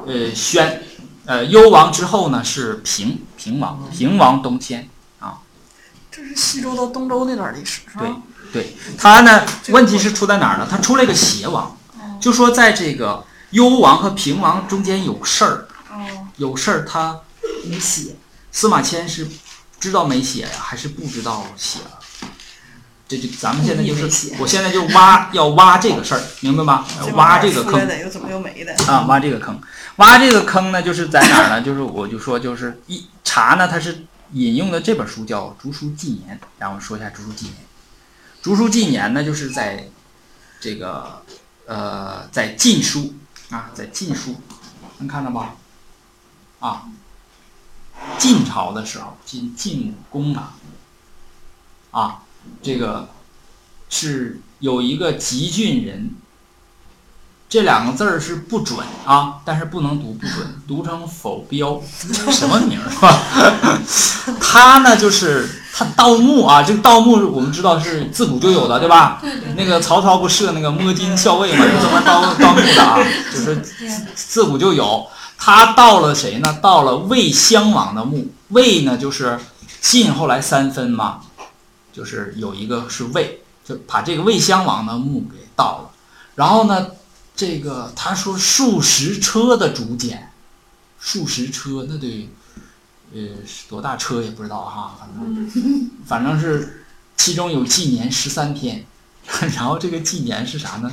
[0.07, 0.83] 呃宣，
[1.27, 4.89] 呃幽王之后呢是平平王，平王东迁。
[6.15, 8.05] 这是西周到东周那段历史是吧？
[8.53, 10.69] 对对他呢，问题是出在哪儿呢？
[10.71, 11.77] 他出了一个邪王，
[12.21, 17.19] 就说在这个幽王和平王中间有事儿，哦，有事儿他
[17.65, 18.15] 没写，
[18.53, 19.27] 司马迁是
[19.81, 22.29] 知道没写呀，还是不知道写了？
[23.09, 26.87] 这就咱们现在就是我现在就挖要挖这个事儿，明白吗？
[27.15, 28.73] 挖这个坑又怎么又没的？
[28.87, 29.61] 啊，挖这个坑，
[29.97, 31.61] 挖这个坑呢，就是在哪儿呢？
[31.61, 37.57] 就是我就说，就是一查呢，它是引用的这本书叫《竹书纪年》，然后说一下《竹书纪年》。
[38.43, 39.89] 《竹书纪年》呢，就是在
[40.61, 41.23] 这个
[41.67, 43.15] 呃，在晋书
[43.51, 44.37] 啊，在晋书，
[44.99, 45.55] 能看到吗？
[46.59, 46.91] 啊，
[48.19, 50.57] 晋朝的时候，晋晋武公啊，
[51.93, 52.23] 啊，
[52.61, 53.11] 这个
[53.89, 56.11] 是有一个吉郡人，
[57.55, 61.81] 这两个字儿是不准啊，但是不能读不准，读成否标，
[62.33, 63.79] 什么名儿是吧？
[64.41, 69.21] 他呢就是他盗墓啊，这个盗墓我们知道是自古就有的，对吧？
[69.23, 69.55] 对对。
[69.57, 72.99] 那个曹操不设那个摸金校尉嘛，就专门盗盗墓的啊，
[73.33, 73.63] 就是
[74.17, 75.07] 自古就有。
[75.39, 76.59] 他盗了谁呢？
[76.61, 78.27] 盗了魏襄王的墓。
[78.49, 79.39] 魏呢，就是
[79.81, 81.21] 晋后来三分嘛，
[81.93, 85.91] 就是有一个是魏，就把这个魏襄王的墓给盗了。
[86.35, 86.89] 然后呢，
[87.37, 90.31] 这个他说数十车的竹简，
[91.01, 92.31] 数十车那得
[93.13, 96.85] 呃是多大车也不知道哈，反正反正是
[97.17, 98.87] 其中有纪年十三篇，
[99.57, 100.93] 然后这个纪年是啥呢？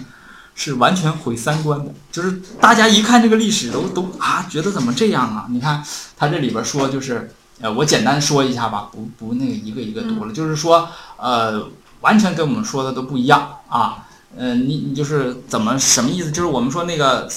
[0.53, 5.47] 是完全毁三观的，就是大家一看这个历史都都啊，觉得怎么这样啊？
[5.49, 5.81] 你看
[6.17, 11.69] 他这里边说就是，呃，我简单说一下吧，不不那个一个一个读了，就是说，呃，
[12.01, 14.07] 完全跟我们说的都不一样啊。
[14.37, 16.31] 呃，你你就是怎么什么意思？
[16.31, 17.27] 就是我们说那个，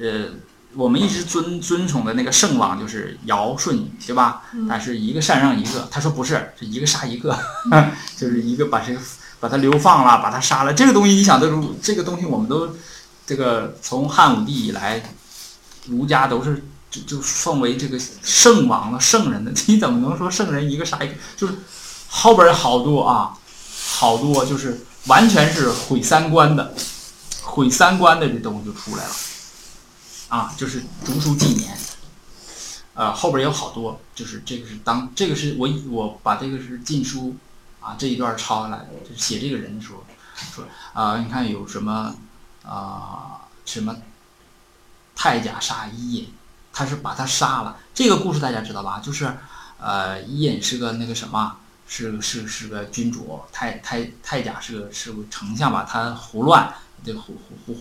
[0.00, 0.26] 呃，
[0.74, 4.42] 我们一直尊尊崇的那个圣王就是尧舜禹，对吧？
[4.68, 7.38] 但是一个禅让一个，他说不是，是一个杀一个，
[8.16, 9.00] 就是一个把这个
[9.38, 10.74] 把他流放了，把他杀了。
[10.74, 12.76] 这个东西你想，都这个东西我们都
[13.24, 15.14] 这个从汉武帝以来，
[15.86, 21.14] 儒家都是就就奉为这个圣王了，圣人的， 你怎么能说圣人一个杀一个？
[21.36, 21.54] 就是
[22.08, 23.32] 后边好多啊，
[23.94, 26.74] 好多就是完全是毁三观的，
[27.42, 29.14] 毁三观的这东西就出来了，
[30.28, 31.76] 啊，就是竹书纪年，
[32.94, 37.34] 呃，后边有好多，就是这个是当这个是我我把这个是《禁书》
[37.84, 40.04] 啊这一段抄下来的，就是写这个人的时候
[40.54, 42.14] 说啊、你看有什么
[42.64, 43.96] 啊、什么
[45.16, 46.32] 太甲杀伊尹，
[46.72, 47.76] 他是把他杀了。
[47.94, 49.00] 这个故事大家知道吧？
[49.02, 49.36] 就是
[49.78, 56.72] 呃，伊尹是个那个什么，是是是个君主，太太太甲是个是个丞相吧，他胡乱，
[57.04, 57.80] 这胡胡胡胡，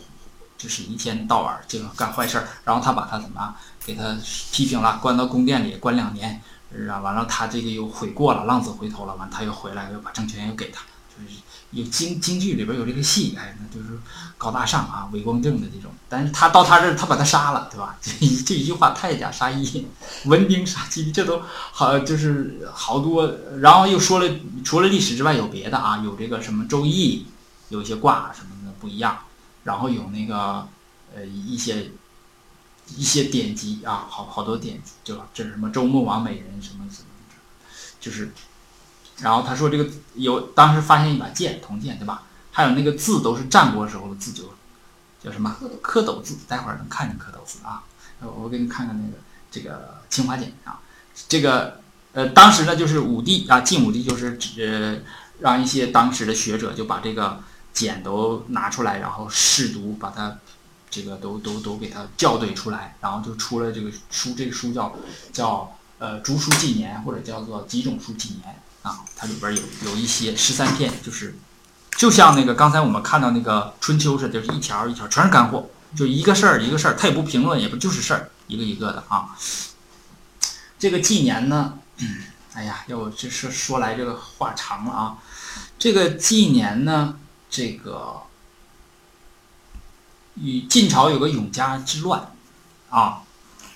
[0.57, 4.17] 就是一天到晚这个干坏事儿，然后他把他怎么给他
[4.51, 11.39] 批评了，关到宫殿里关两年，然完了他这个又悔过了，浪子回头了，完他又回来又把政权又给他，就是
[11.71, 13.97] 有京京剧里边有这个戏，哎，那就是
[14.37, 15.89] 高大上啊，伟光正的这种。
[16.09, 17.97] 但是他到他这儿，他把他杀了，对吧？
[18.01, 19.87] 这一这一句话，太甲杀伊尹，
[20.25, 23.33] 文兵杀鸡，这都好，就是好多。
[23.59, 24.29] 然后又说了，
[24.65, 27.25] 除了历史之外，有别的啊，有这个什么周易，
[27.69, 29.19] 有一些卦什么的不一样，
[29.63, 30.67] 然后有那个
[31.15, 31.91] 呃一些
[32.97, 35.25] 一些典籍啊，好好多典籍，对吧？
[35.33, 37.07] 这什么周穆王美人什么什么，
[38.01, 38.33] 就是。
[39.21, 42.23] 然后他说这个有当时发现一把剑，铜剑，对吧？
[42.51, 44.43] 还有那个字都是战国时候的字，就
[45.23, 47.83] 叫什么蝌蚪字，待会儿能看见蝌蚪字啊。
[48.19, 49.17] 呃我给你看看那个
[49.49, 50.79] 这个青花简啊，
[51.27, 51.79] 这个
[52.13, 55.03] 呃当时呢就是武帝啊，晋武帝就是指
[55.39, 57.41] 让一些当时的学者就把这个
[57.73, 60.37] 简都拿出来，然后试读，把它
[60.89, 64.95] 这个都都都给它校对出来，然后就出了这个书，这个书叫
[65.31, 71.37] 叫呃《竹书纪年》或者叫做《几种书纪年》啊，它里边有有一些十三篇，就是
[71.97, 79.37] 就像那个刚才我们看到那个春秋似的，就是一条一条全是干货，就一个事儿一个事儿，它也不评论，也不就是事儿，一个一个的啊。
[80.79, 81.77] 这个纪年呢，
[82.53, 85.17] 哎呀，要我这说说来这个话长了啊。
[85.77, 88.21] 这个纪年呢，这个
[90.35, 92.31] 与晋朝有个永嘉之乱
[92.89, 93.21] 啊，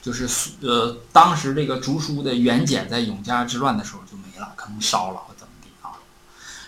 [0.01, 0.27] 就是
[0.61, 5.98] 呃，当时这个竹书的原简在永嘉之乱的时候就了，可能烧了或怎么地啊。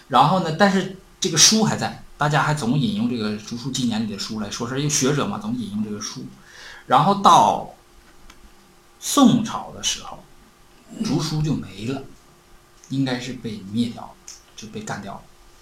[0.08, 6.26] 然后呢，但是这个书还在，大家还总引用这个《竹书纪年》里的书来说，是因为学者嘛，总引用这个书。
[6.88, 7.72] 然后到
[9.00, 10.24] 宋朝的时候，
[11.04, 12.04] 竹书就没了，
[12.90, 14.10] 应该是被灭掉了，
[14.56, 15.22] 就被干掉了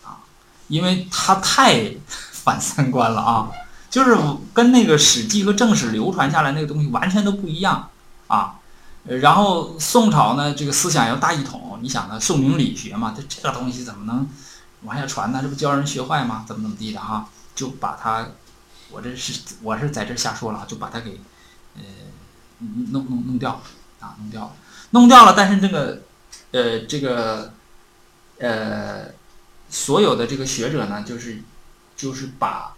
[0.10, 0.20] 啊，
[0.68, 1.96] 因为它太
[2.32, 3.50] 反三观了啊。
[3.90, 4.18] 就是
[4.54, 7.90] 跟那个《史记》和正史流传下来那个东西完全都不一样
[8.28, 8.60] 啊。
[9.08, 14.28] 然后宋朝呢，这个思想要大一统，你想呢，宋明理学嘛，这这个东西怎么能
[14.82, 15.40] 往下传呢？
[15.42, 16.44] 这不教人学坏吗？
[16.48, 17.30] 怎么怎么地的哈？
[17.54, 18.28] 就把它，
[18.90, 21.20] 我这是我是在这瞎说了啊，就把它给
[21.76, 21.82] 呃
[22.60, 23.62] 弄弄弄掉
[24.00, 24.54] 啊，弄掉了，
[24.92, 25.34] 弄掉了。
[25.36, 26.02] 但是这个
[26.52, 27.54] 呃这个
[28.40, 29.06] 呃
[29.70, 31.42] 所有的这个学者呢，就是
[31.96, 32.72] 就是把。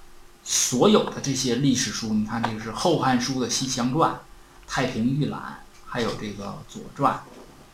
[0.50, 4.12] 所有的这些历史书，你看这个是《后汉书》的《西厢传》，
[4.66, 5.42] 《太平御览》，
[5.88, 7.14] 还有这个《左传》，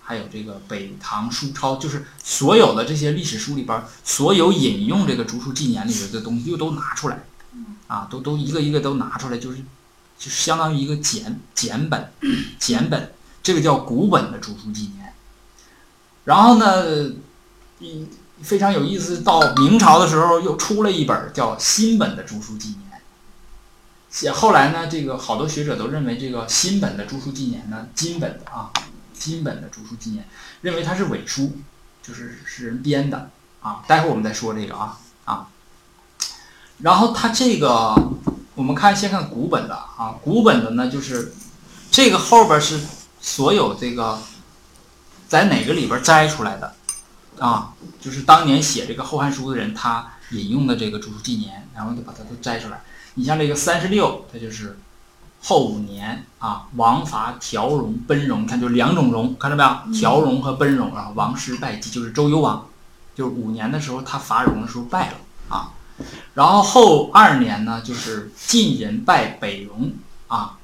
[0.02, 7.26] 还有这个《北唐书钞》，就是所有的这些历史书里边，所有引用这个《竹书纪年》里边的东西，又都拿出来，
[7.88, 9.58] 啊，都都一个一个都拿出来，就是
[10.18, 12.12] 就是相当于一个简简本，
[12.60, 15.06] 简本，这个叫古本的《竹书纪年》。
[16.26, 17.14] 然后呢，
[17.80, 18.08] 嗯。
[18.42, 22.80] 非常有意思，到明朝的时候又出了一本叫新本的《竹书纪年》。
[24.14, 28.72] 写后来呢，这个好多学者都认为这个新本的《著书纪年》呢，金本的啊，
[29.12, 30.24] 金本的《著书纪年》，
[30.62, 31.58] 认为它是伪书，
[32.04, 33.84] 就是是人编的啊。
[33.88, 35.48] 待会儿我们再说这个啊啊。
[36.78, 37.96] 然后它这个，
[38.54, 41.34] 我们看先看古本的啊，古本的呢就是
[41.90, 42.80] 这个后边是
[43.20, 44.20] 所有这个
[45.28, 46.76] 在哪个里边摘出来的。
[47.40, 52.84] 啊，就是当年写这个《后汉书》的人，他引用的这个《著书纪年》，然后就把它都摘出来。
[53.16, 54.80] 你像这个三十六，它就是
[55.42, 60.00] 后五年啊，王伐条戎、奔戎，你看就两种戎，看到没有？
[60.00, 62.68] 条戎和奔戎，然后王师败绩，就是周幽王，
[63.14, 65.18] 就是五年的时候他伐戎的时候败了
[65.50, 65.74] 啊。
[66.34, 69.94] 然后后二年呢，就是晋人败北戎
[70.28, 70.58] 啊，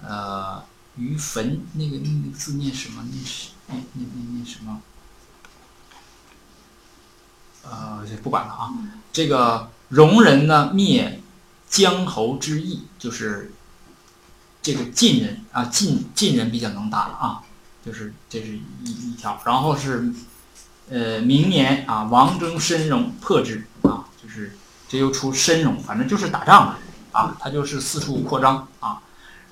[0.00, 0.62] 呃，
[0.96, 3.02] 于坟那个那个字念什么？
[3.10, 4.80] 念是念念念念什么？
[7.64, 8.70] 呃，不管了啊。
[9.12, 11.20] 这个戎人呢，灭
[11.70, 13.52] 江侯之役，就是
[14.60, 17.42] 这个晋人啊，晋晋人比较能打了啊，
[17.86, 19.40] 就是这是一一条。
[19.46, 20.12] 然后是
[20.90, 26.76] 呃，明年啊，王征申戎破之啊，就是这又出申戎，反正就是打仗嘛
[27.12, 29.00] 啊，他就是四处扩张啊。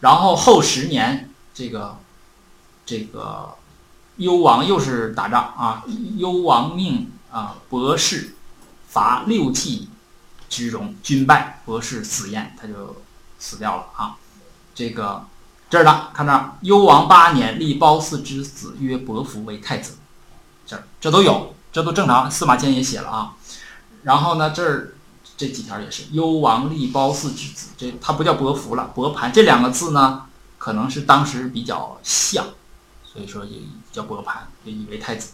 [0.01, 1.99] 然后后十年这个
[2.85, 3.55] 这个
[4.17, 5.85] 幽王又是打仗啊，
[6.17, 8.35] 幽王命啊博士
[8.89, 9.89] 伐六骑
[10.49, 12.97] 之戎，军败，博士死焉，他就
[13.39, 14.17] 死掉了啊。
[14.75, 15.27] 这个
[15.69, 19.97] 这儿呢，看这儿，幽王八年立褒姒之子曰伯服为太子，
[20.67, 23.37] 这儿这都有，这都正常，司马迁也写了啊。
[24.05, 24.95] 然后呢，这儿
[25.37, 32.47] 这几条也是幽王立褒姒之子，这他不叫伯服了，伯盘这两个字呢，可能是当时比较像，
[33.05, 33.59] 所以说也
[33.93, 35.33] 叫伯盘，就以为太子。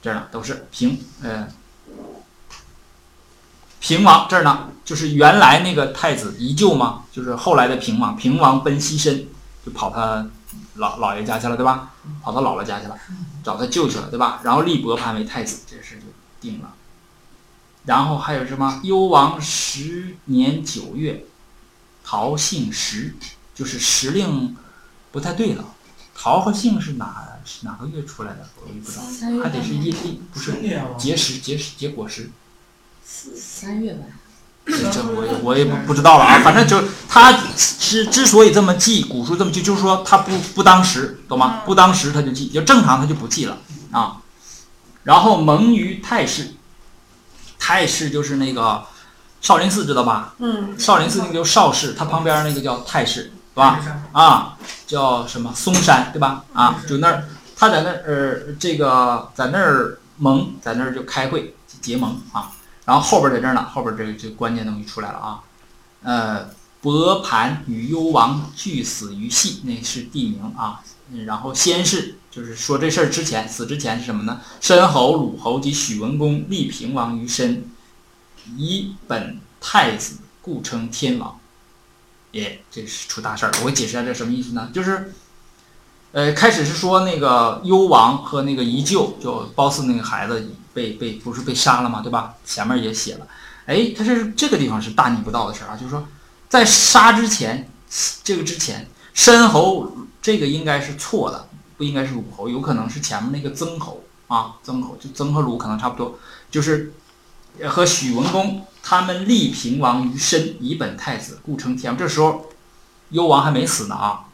[0.00, 1.48] 这儿呢都是平，呃，
[3.86, 9.28] 平王这儿呢，就是原来那个太子宜臼嘛，就是后来的平王，平王奔西申，
[9.64, 10.26] 就跑他
[10.74, 11.92] 老姥爷家去了，对吧？
[12.20, 12.98] 跑他姥姥家去了，
[13.44, 14.40] 找他舅去了，对吧？
[14.42, 16.06] 然后立伯盘为太子，这事就
[16.40, 16.74] 定了。
[17.84, 18.80] 然后还有什么？
[18.82, 21.24] 幽王十年九月，
[22.02, 23.14] 陶姓石，
[23.54, 24.56] 就是时令
[25.12, 25.64] 不太对了。
[26.12, 28.48] 陶和姓是哪是哪个月出来的？
[28.60, 30.96] 我也不知道，还得是阴历，不是那样吗？
[30.98, 32.32] 结石结石结果实。
[33.06, 34.04] 三月吧。
[34.66, 41.62] 这这我也我也不不知道了啊，反正就他之之所以这么记，古书这么记，就是说他不不当时，懂吗？
[41.64, 43.58] 不当时他就记，就正常他就不记了
[43.92, 44.16] 啊。
[45.04, 46.54] 然后蒙于太师，
[47.60, 48.82] 太师就是那个
[49.40, 50.34] 少林寺知道吧？
[50.38, 53.80] 嗯，少林寺那个叫少室，他旁边那个叫太师，对吧？
[54.10, 54.56] 啊，
[54.88, 56.42] 叫什么嵩山，对吧？
[56.52, 57.22] 啊，就那儿，
[57.54, 62.50] 他在那儿，呃，这个在那儿盟，在那儿就开会结盟啊。
[62.86, 65.42] 然后后边在这儿呢，后边这个这关键东西出来了啊。
[66.02, 66.48] 呃，
[66.80, 70.80] 伯盘与幽王俱死于戏，那是地名啊。
[71.24, 74.40] 然后先是就是说这事儿之前死之前是什么呢？
[74.60, 77.70] 申侯、鲁侯及许文公立平王于申，
[78.56, 81.38] 以本太子，故称天王。
[82.32, 83.58] 耶，这是出大事儿了。
[83.64, 84.70] 我解释一下这什么意思呢？
[84.74, 85.12] 就是，
[86.16, 92.00] 呃，开始是说那个幽王和那个宜臼，就褒姒那个孩子被被不是被杀了吗？
[92.00, 92.32] 对吧？
[92.42, 93.26] 前面也写了。
[93.66, 96.08] 哎，他是这个地方是大逆不道的事儿啊，就是说
[96.48, 97.70] 在杀之前，
[98.24, 106.18] 这个之前，申侯这个应该是错的，不应该是鲁侯，有可能是前面那个曾侯啊，曾侯就曾和鲁可能差不多，
[106.50, 106.94] 就是
[107.66, 111.94] 和许文公他们立平王于申，以本太子，故称天。
[111.94, 112.46] 这时候
[113.10, 114.24] 幽王还没死呢啊，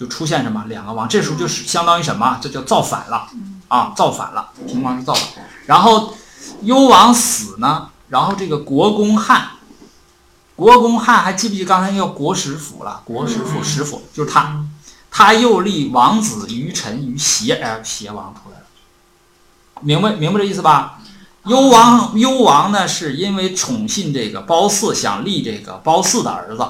[0.00, 2.38] 就出现什么两个王，这时候就是相当于什么？
[2.40, 3.28] 这叫造反了
[3.68, 5.44] 啊，造反了，平王是造反。
[5.66, 6.14] 然后
[6.62, 9.50] 幽王死呢，然后这个国公汉，
[10.56, 13.02] 国公汉还记不记得刚才那个国史府了？
[13.04, 14.64] 国史府史府就是他，
[15.10, 18.64] 他又立王子于臣于邪，哎，邪王出来了，
[19.82, 20.98] 明白明白这意思吧？
[21.44, 26.66] 幽王幽王呢，是因为宠信这个褒姒，想立这个褒姒的儿子，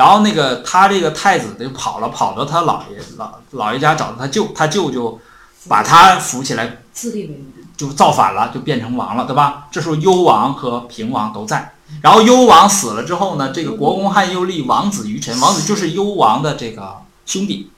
[0.00, 5.20] 然后那个他这个太子就跑了，跑到他姥爷老姥爷家找到他舅，他舅舅
[5.68, 7.60] 把他扶起来，自立为王。
[7.76, 9.68] 就造反了，就变成王了，对吧？
[9.70, 17.70] 这时候幽王和平王都在，然后幽王死了之后呢，这个国公汉又立王子于臣，王子就是幽王的这个兄弟，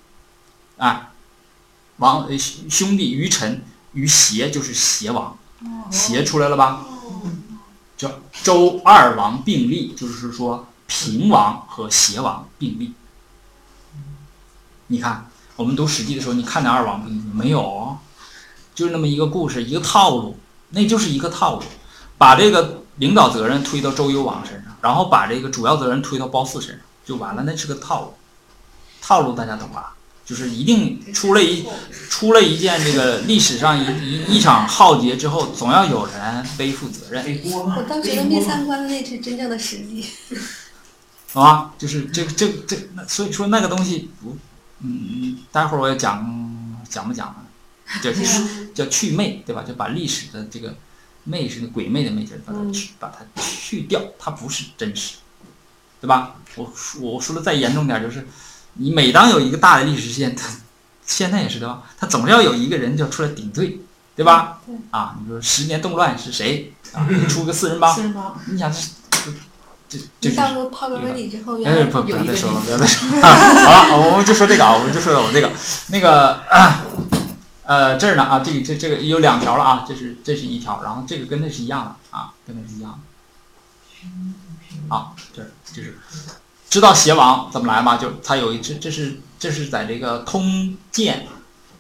[0.77, 1.11] 啊，
[1.99, 5.37] 王呃兄弟于臣于邪就是邪王，
[5.91, 6.85] 邪出来了吧？
[7.97, 8.11] 叫
[8.43, 12.93] 周二王并立，就是说平王和邪王并立。
[14.89, 17.97] 你看，我们读《史记》的时候，你看见二王并立没有哦？
[18.75, 20.37] 就是那么一个故事，一个套路，
[20.69, 21.63] 那就是一个套路，
[22.19, 27.43] 把这个领导责任推到周幽王身上，然后把这个主要责任推到褒姒身上，就完了。
[27.47, 28.15] 那是个套路，
[29.01, 29.97] 套路大家懂吧？
[30.27, 31.67] 就是一定出了一
[32.09, 37.25] 出了一件这个历史上一一一场浩劫之后，总要有人背负责任。
[37.47, 40.07] 我倒觉得灭三观的那是真正的实力。
[41.33, 41.75] 好吧？
[41.79, 44.37] 就是这这这，那所以说那个东西不，
[44.81, 47.37] 嗯嗯，待会儿我要讲讲不讲啊？
[48.03, 48.11] 叫
[48.75, 49.63] 叫去魅，对吧？
[49.63, 50.75] 就把历史的这个
[51.25, 55.17] 魅是鬼魅的魅劲儿，把它去把它去掉，它不是真实，
[56.01, 56.37] 对吧？
[56.57, 58.27] 我说我说的再严重点儿，就是
[58.75, 60.49] 你每当有一个大的历史事件，它
[61.07, 61.83] 现在也是对吧？
[61.99, 63.81] 它总是要有一个人就出来顶罪，
[64.15, 64.61] 对吧？
[64.67, 67.09] 对啊，你说十年动乱是谁啊？
[67.29, 68.79] 出个四人帮，四人帮，你想这
[69.93, 73.27] 这这你是到时候泡个杯里之后，原哎，来不， 不要再说了，不要再说了。
[73.27, 75.51] 好了，我们就说这个啊，我们就说我这个
[75.89, 76.41] 那个，
[77.65, 82.99] 呃，这儿呢啊，这个这这个有两条了啊，这是这是一条，然后这个跟那是一样的啊，跟那是一样的。
[84.89, 85.99] 啊，这儿就是
[86.71, 87.99] 知道邪王怎么来吗？
[87.99, 91.27] 就他有一这这是这是在这个通鉴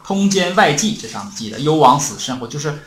[0.04, 2.82] 通鉴外记这上面记的，幽王死申侯，就是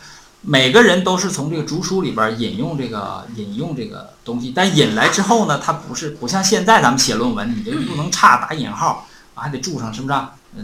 [0.47, 10.15] 每个人都是从这个竹书里边引用这个引用这个东西，但引来之后呢，它不是不像现在咱们写论文，你这个不能差打引号，还得注上是不是？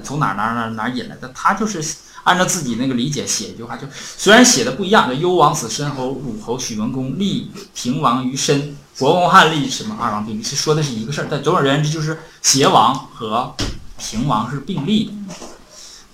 [0.03, 1.29] 从哪哪哪哪引来的？
[1.35, 1.83] 他就是
[2.23, 11.27] 按照自己那个理解写一句话，就虽然写的不一样，就幽王死申侯、鲁侯许文公立平王于申，国公汉立什么二王并立，是说的是一个事儿。
[11.29, 13.53] 但总而言之，就是邪王和
[13.97, 15.35] 平王是并立的。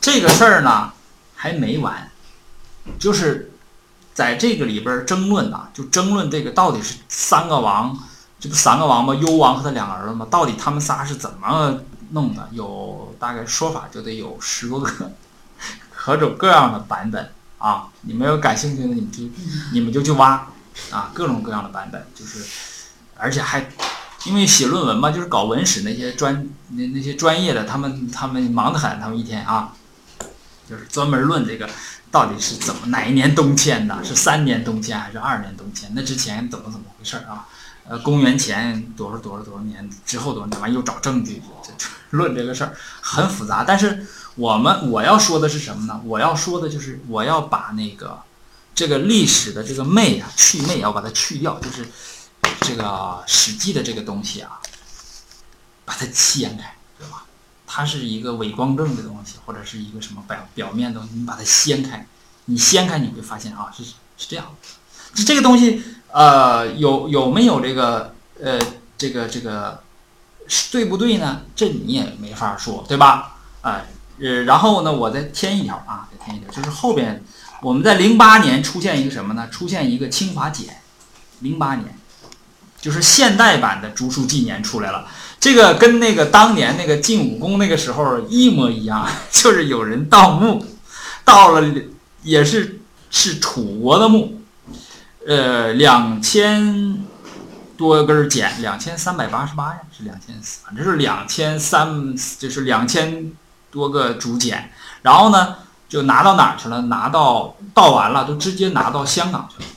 [0.01, 0.91] 这个事儿呢
[1.35, 2.09] 还没完，
[2.97, 3.51] 就是
[4.17, 7.95] 在这个里边争论呐、就争论这个到底是三个王，
[8.39, 9.13] 这不三个王吗？
[9.13, 10.25] 幽王和他两个儿子吗？
[10.31, 11.81] 到底他们仨是怎么
[12.13, 12.49] 弄的？
[12.51, 15.11] 有大概说法就得有十多个，
[16.03, 17.89] 各种各样的版本啊！
[18.01, 19.23] 你们要感兴趣的，你们就
[19.71, 20.47] 你们就去挖
[20.89, 22.43] 啊，各种各样的版本，就是
[23.15, 23.69] 而且还
[24.25, 29.73] 因为写论文嘛，就是搞文史那些专那那些专业的，他们他们忙得很，他们一天啊，
[30.67, 31.69] 就是专门论这个
[32.09, 35.91] 到底是怎么哪一年东迁的，是三年东迁还是二年东迁？
[35.93, 37.47] 那之前怎么怎么回事啊？
[37.89, 43.63] 呃，公元前多少多少多少年之后多少年，完又找证据，这这论这个事儿很复杂。
[43.63, 44.05] 但是
[44.35, 46.01] 我们我要说的是什么呢？
[46.03, 48.19] 我要说的就是我要把那个
[48.75, 51.87] 这个历史的这个媚啊，去媚要把它去掉，就是
[52.61, 52.83] 这个
[53.25, 54.59] 《史记》的这个东西啊，
[55.85, 57.23] 把它掀开，对吧？
[57.67, 62.07] 它是一个伪光正的东西，或者是一个什么表表面的东西，你把它掀开，
[62.45, 65.23] 你掀开你会发现啊，是是这样的。
[65.25, 68.57] 这个东西，呃，有有没有这个呃
[68.97, 69.83] 这个这个
[70.47, 71.41] 是对不对呢？
[71.55, 73.37] 这你也没法说，对吧？
[73.61, 73.85] 哎、
[74.19, 77.23] 呃，然后呢，我再添一条啊，再添一条，就是后边
[77.61, 79.49] 我们在零八年出现一个什么呢？
[79.49, 80.81] 出现一个清华简，
[81.39, 81.97] 零八年，
[82.79, 85.07] 就是现代版的竹书纪年出来了。
[85.39, 90.65] 这个跟那个当年那个晋武公那个时候一模一样， 就是有人盗墓，
[91.23, 91.67] 盗了
[92.23, 94.41] 也是是楚国的墓，
[95.27, 97.05] 呃，两千
[97.77, 100.35] 多根简，两千三百八十八呀，是两千，
[100.65, 103.31] 反正是两千三，就是两千
[103.71, 104.71] 多个竹简，
[105.03, 105.57] 然后呢，
[105.87, 106.81] 就拿到哪儿去了？
[106.83, 109.69] 拿到盗完了，都直接拿到香港去了，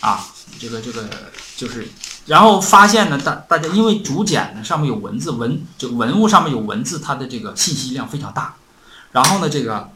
[0.00, 0.26] 啊，
[0.58, 1.08] 这个这个
[1.56, 1.86] 就是，
[2.26, 8.54] 然后发现呢，大大家因为竹简呢上面有文字，文就文物上面有文字，它的这个信息量非常大，
[9.12, 9.90] 然后呢，这个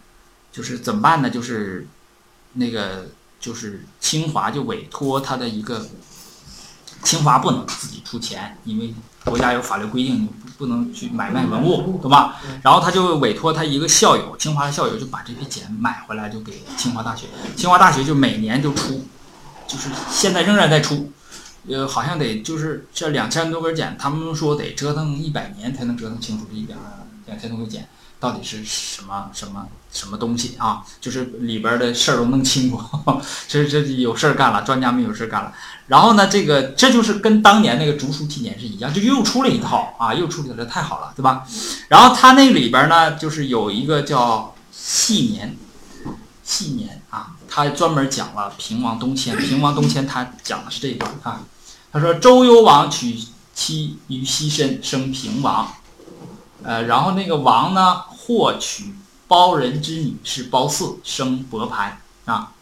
[0.53, 1.29] 就是怎么办呢？
[1.29, 1.87] 就是
[2.53, 3.09] 那个
[3.41, 5.87] 就是清华就委托他的一个，
[7.03, 12.37] 清华不能自己出钱，因为国家有法律规定，你不不能去买卖文物，对吧？
[12.63, 17.27] 然后他就委托他一个校友，清华的校友就把这批简买回来，就给清华大学。
[17.57, 19.07] 清华大学就每年就出，
[19.67, 21.11] 就是现在仍然在出，
[21.69, 26.79] 呃，好像得就是这两千多根茧，他们说得折腾一百年才能折腾清楚这一两
[27.27, 27.87] 两千多个茧
[28.19, 30.83] 到底是什么什么什么东西啊？
[31.01, 32.81] 就是里边的事儿都弄清楚，
[33.49, 35.53] 这这有事儿干了，专家们有事儿干了。
[35.87, 41.45] 然后呢，这个这就是跟当年那个竹书纪年是一样，就又出了一套啊，又出了一套，太好了，对吧？
[41.89, 45.57] 然后它那里边呢，就是有一个叫细年，
[46.51, 49.37] 纪年啊，他专门讲了平王东迁。
[49.37, 51.43] 平王东迁，他讲的是这一段啊。
[51.93, 53.17] 他说周幽王娶
[53.55, 55.73] 妻于西申，生平王。
[56.65, 58.93] 呃，然后那个王呢，或娶
[59.29, 62.53] 包人之女，是褒姒，生伯盘啊。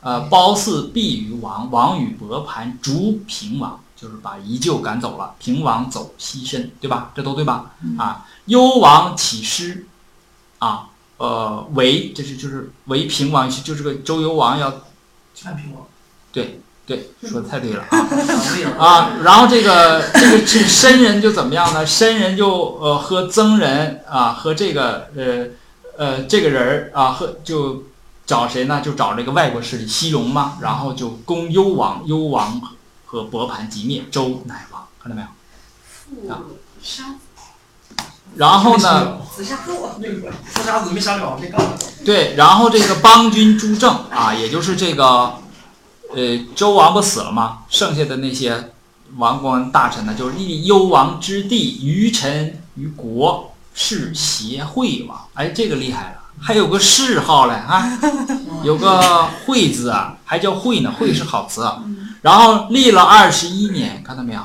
[0.00, 7.12] 呃，褒姒避于王，王与伯盘逐平王，就是把宜臼赶走了，平王走西申，对吧？
[7.14, 7.72] 这都对吧？
[7.98, 9.86] 啊，幽王起师，
[10.58, 14.70] 啊，呃，为这是就是为平王，就这个周幽王要
[15.42, 15.86] 看平王，
[16.32, 17.98] 对对，说的太对了啊
[18.78, 19.10] 啊！
[19.22, 21.86] 然后这个这个这申人就怎么样呢？
[21.86, 25.46] 申人就呃和曾人啊和这个呃
[25.96, 27.84] 呃这个人儿啊和就
[28.26, 28.82] 找谁呢？
[28.84, 32.60] 就找这个外国势力西戎嘛，然后就攻幽王，幽王
[33.06, 35.28] 和伯盘即灭，周乃亡，看到没有？
[36.34, 37.14] 父杀
[38.36, 39.18] 然后呢？
[39.34, 41.76] 子杀父，那个自杀子没杀了，没干了。
[42.04, 45.34] 对，然后这个邦君朱正啊，也就是这个，
[46.14, 47.58] 呃，周王不死了吗？
[47.68, 48.70] 剩下的那些
[49.16, 55.18] 王官大臣呢，就是立幽王之弟，于臣于国，是协惠王。
[55.34, 57.98] 哎，这个厉害了，还有个谥号嘞啊，
[58.62, 61.82] 有个惠字啊，还叫惠呢，惠是好词啊。
[62.22, 64.40] 然后立了二十一年，看到没有？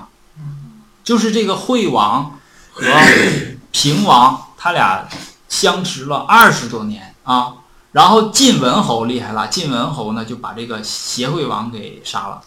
[1.04, 2.40] 就是这个惠王
[2.72, 2.84] 和
[3.80, 5.08] 平王，他俩
[5.48, 7.54] 相持了二十多年啊。
[7.94, 12.42] 然后晋文侯厉害了，晋文侯呢就把这个协惠王给杀了，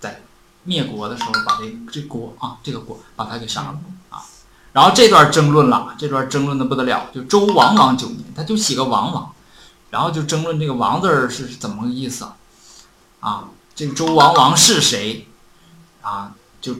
[0.00, 0.20] 在
[0.64, 3.78] 灭国的时候把这这国啊这个国把他给杀了
[4.10, 4.18] 啊。
[4.72, 9.32] 然后这段争论了，这段争论的不得了，就周王王九年，他就写个王王，
[9.90, 12.34] 然后就争论这个王字是怎么个意思啊？
[13.20, 13.44] 啊，
[13.76, 15.28] 这个周王王是谁
[16.02, 16.32] 啊？
[16.60, 16.74] 就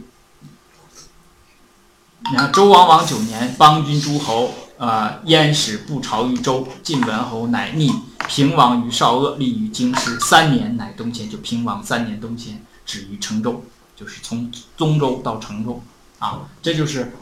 [2.21, 7.91] 你看周王王九年，邦君诸侯呃，燕使不朝于周，晋文侯乃逆，
[8.29, 11.31] 平王于少鄂，立于京师，三年乃东迁。
[11.31, 13.65] 就平王三年东迁，止于成州，
[13.97, 15.83] 就是从宗州到成州
[16.19, 16.41] 啊。
[16.61, 17.13] 这就是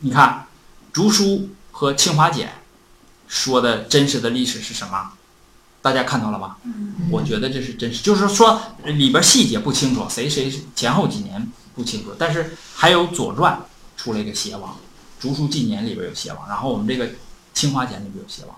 [0.00, 0.46] 你看，
[0.92, 2.54] 竹书和清华简
[3.26, 5.10] 说的真实的历史是什么？
[5.82, 6.56] 大家看到了吧？
[7.10, 13.54] 我觉得这是真实，就是说里边细节不清楚，谁谁前后几年不清楚，但是还有《左传》
[13.96, 14.72] 出了一个邪王，
[15.18, 17.06] 《竹书纪年》里边有邪王，然后我们这个
[17.54, 18.56] 《清华简》里边有邪王，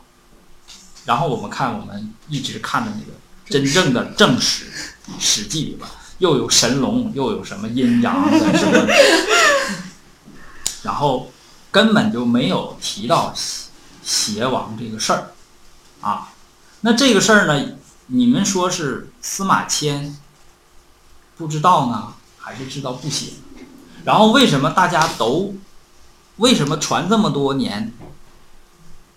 [1.05, 3.13] 然后我们看我们一直看的那个
[3.49, 4.65] 真正的正史
[5.19, 8.87] 《史记》里边又有神龙，又有什么阴阳的什么，
[10.83, 11.31] 然后
[11.71, 13.69] 根本就没有提到邪
[14.03, 15.33] 邪王这个事儿
[16.01, 16.33] 啊。
[16.81, 17.73] 那这个事儿呢，
[18.09, 20.17] 你们说是司马迁
[21.37, 23.33] 不知道呢，还是知道不写？
[24.05, 25.55] 然后为什么大家都
[26.37, 27.93] 为什么传这么多年，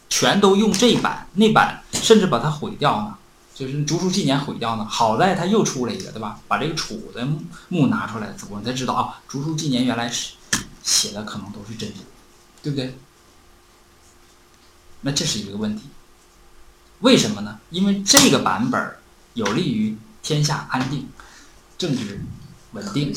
[0.09, 3.17] 全都用这版那版，甚至把它毁掉呢？
[3.53, 4.85] 就是《竹书纪年》毁掉呢？
[4.85, 6.39] 好在他又出了一个，对吧？
[6.47, 7.27] 把这个楚的
[7.69, 10.33] 墓拿出来，我们才知道啊，《竹书纪年》原来是
[10.83, 11.95] 写的可能都是真的，
[12.63, 12.97] 对不对？
[15.01, 15.83] 那这是一个问题。
[17.01, 17.59] 为什么呢？
[17.69, 18.95] 因为这个版本
[19.33, 21.07] 有利于天下安定、
[21.77, 22.23] 政治
[22.73, 23.13] 稳定，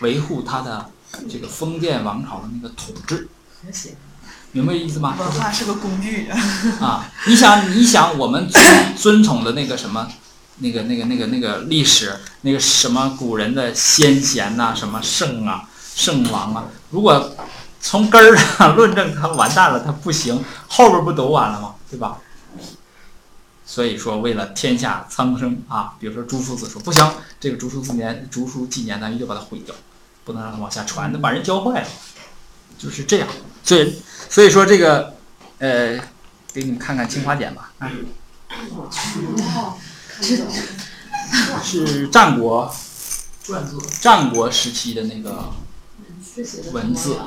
[0.00, 0.90] 维护他的
[1.28, 3.28] 这个封建王朝的那个统治，
[4.52, 5.16] 明白意思吗？
[5.18, 6.28] 文化是个工具
[6.80, 7.10] 啊！
[7.26, 10.08] 你想，你想，我们尊尊崇的那个什么，
[10.58, 17.34] 那个、那个、那个、那个历史，那个什么古人的先贤呐，什么圣啊、圣王啊，如果
[17.80, 21.74] 从根儿上论证，他完蛋了，他不行，后边不都完了吗？
[21.90, 22.18] 对吧？
[23.66, 27.10] 所以说，为了天下苍生啊，比如说朱夫子说不行，
[27.40, 29.74] 这个竹书纪年、竹书纪年，咱一定把它毁掉，
[30.24, 31.88] 不能让它往下传，那把人教坏了，
[32.78, 33.28] 就是这样。
[33.62, 33.96] 所以，
[34.28, 35.14] 所以说这个，
[35.58, 35.98] 呃，
[36.52, 37.90] 给你们看看清华简吧，啊，
[38.70, 39.78] 哦，
[40.20, 40.46] 看懂。
[41.64, 42.72] 是战国，
[44.00, 45.52] 战国时期的那个
[46.72, 47.18] 文字，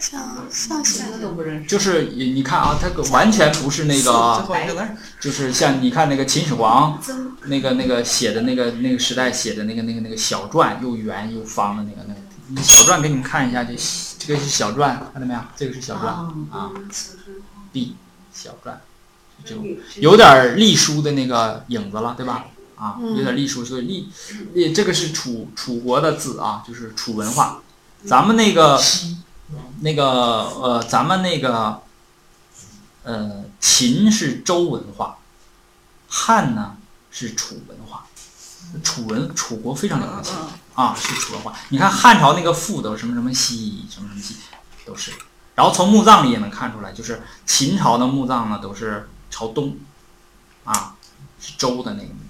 [0.00, 1.68] 像像写三个都不认识。
[1.68, 4.44] 就是你你看啊，它完全不是那个，
[5.20, 6.98] 就是像你看那个秦始皇
[7.44, 13.74] 那个那个写的那个那个时代写的那个那个那个小篆，又圆又方的那个那个小篆，给你们看一下，这
[14.18, 15.40] 这个是小篆，看到没有？
[15.54, 16.06] 这个是小篆
[16.50, 16.70] 啊
[17.72, 17.94] ，B
[18.32, 18.72] 小篆，
[19.44, 19.56] 就
[20.00, 22.46] 有点隶书的那个影子了，对吧？
[22.76, 24.08] 啊，有点隶书，所以隶，
[24.54, 27.60] 隶这个是楚楚国的字啊，就是楚文化。
[28.06, 28.80] 咱们那个
[29.80, 30.04] 那个
[30.60, 31.82] 呃，咱们那个
[33.02, 35.18] 呃，秦是周文化，
[36.08, 36.76] 汉呢
[37.10, 38.06] 是楚文化。
[38.84, 40.32] 楚文楚国非常了不起
[40.74, 41.52] 啊，是楚文化。
[41.70, 44.36] 你看汉朝那个赋都什么什么西，什么什么西，
[44.84, 45.12] 都是。
[45.56, 49.76] 然后从墓葬里也能看出来，就是秦朝的墓葬呢都是朝东，
[50.64, 50.94] 啊，
[51.40, 52.20] 是周的那个墓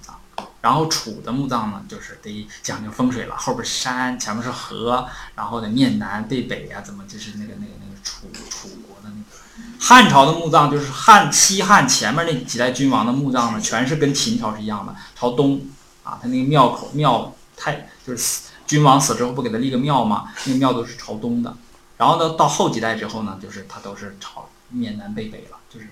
[0.61, 9.41] 然后楚的墓葬呢，就是得讲究风水了，后边是山，前面是河，然后得面南背北呀、怎么就是那个那个那个楚楚国的那个。
[9.79, 15.59] 汉朝的墓葬就是汉西汉前面那几代君王的墓葬呢，全是跟秦朝是一样的，朝东
[16.03, 20.31] 啊，他那个庙口庙太就是死君王死之后不给他立个庙吗？
[20.45, 21.55] 那个庙都是朝东的。
[21.97, 25.87] 然后呢，到后几代之后呢，就是他都是朝面南背北了，就是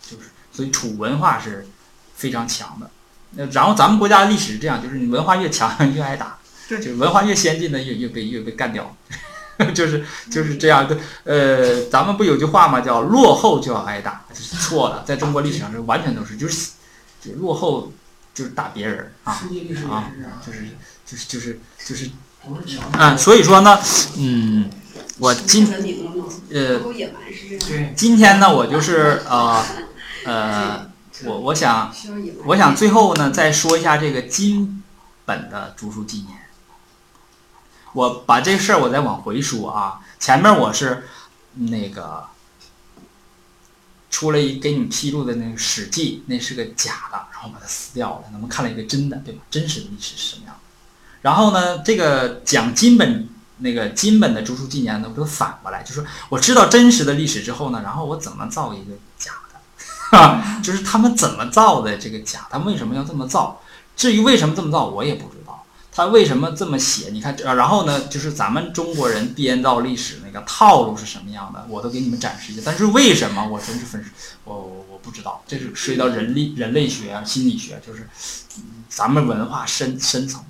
[0.00, 1.68] 就是，所以楚文化是
[2.14, 2.88] 非常强的。
[3.34, 8.94] 那然后咱们国家的历史是这样，就是你文化越强越挨打，对就是文化越先进的越越被越被干掉，
[9.74, 10.96] 就是就是这样的。
[11.24, 12.80] 呃，咱们不有句话吗？
[12.80, 16.70] 叫落后就要挨打，这是错的， 在中国历史上是完全都是就是
[17.20, 17.92] 就落后
[18.34, 19.32] 就是打别人啊
[19.90, 20.12] 啊
[20.44, 20.68] 是，就是
[21.06, 22.10] 就是就是就是
[22.44, 23.78] 都是啊，所以说呢，
[24.18, 24.68] 嗯，
[25.18, 25.66] 我今
[26.52, 26.80] 呃
[27.94, 29.64] 今天呢，我就是呃
[30.24, 30.86] 呃，
[31.24, 31.92] 我我想。
[32.46, 34.82] 我想最后呢，再说一下这个金
[35.24, 36.38] 本的竹书纪年。
[37.92, 41.06] 我把这事儿我再往回说啊，前面我是
[41.54, 42.24] 那个
[44.10, 49.42] 出了一给你们披露的那个《史记》，那是个假的，然后把它撕掉了，咱们看了一个真的，对吧？
[49.50, 50.60] 真实的历史是什么样的？
[51.20, 59.51] 然后呢，这个讲金本那个金本的竹书纪年呢，我就反过来，就是我知道真实的历史之后呢，然后我怎么造一个假的，
[60.12, 63.60] 啊， 就是他们怎么造的这个假，他们为什么要这么造？
[63.96, 65.62] 至于为什么这么造，我也不知道。
[65.94, 67.10] 他为什么这么写？
[67.10, 72.62] 你看，然后呢，就是咱们中国人编造历史那个套路是什么样的，我都给你们展示一下。
[72.64, 74.02] 但是为什么，我真是分，
[74.44, 78.08] 我我我不知道，这是涉及到人力人类学啊、心理学，就是
[78.88, 80.42] 咱们文化深深层。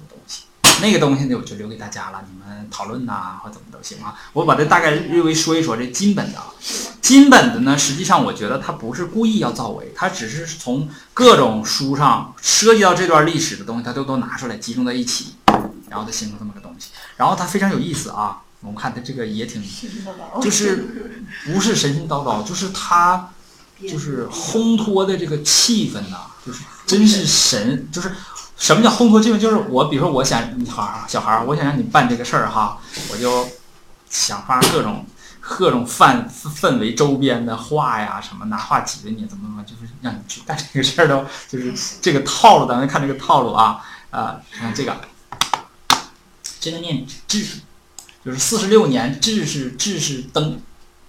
[0.81, 4.19] 那个东西呢，我就留给大家了，你们讨论呐、或怎么都行啊。
[4.33, 6.47] 我把这大概略微说一说这金本的啊，
[7.01, 15.35] 金本的呢，实际上我觉得他不是故意要造伪，他只是从各种书上涉及到这段历史的东西，他都都拿出来集中在一起，
[15.89, 16.91] 然后他形成这么个东西。
[17.17, 19.63] 然后他非常有意思啊，我们看他这个也挺，
[20.43, 21.15] 就是
[21.45, 23.31] 不是神神叨叨，就是他
[23.89, 28.13] 就是烘托的这个气氛呐、就是真是神，就是
[28.57, 29.39] 什么叫烘托气氛？
[29.39, 32.79] 就是我比如说我想你孩儿小孩儿，我想让你办这个事儿哈，
[33.11, 33.49] 我就
[34.09, 35.05] 想发各种。
[35.45, 44.97] 各种氛氛围周边的话呀，什么拿话挤兑你，怎么怎么，就是让你去干这个事儿都，就是这个套路，咱们看这个套路啊，啊，你看这个，
[46.61, 47.59] 这个念智，
[48.25, 50.61] 就是四十六年，智是智是登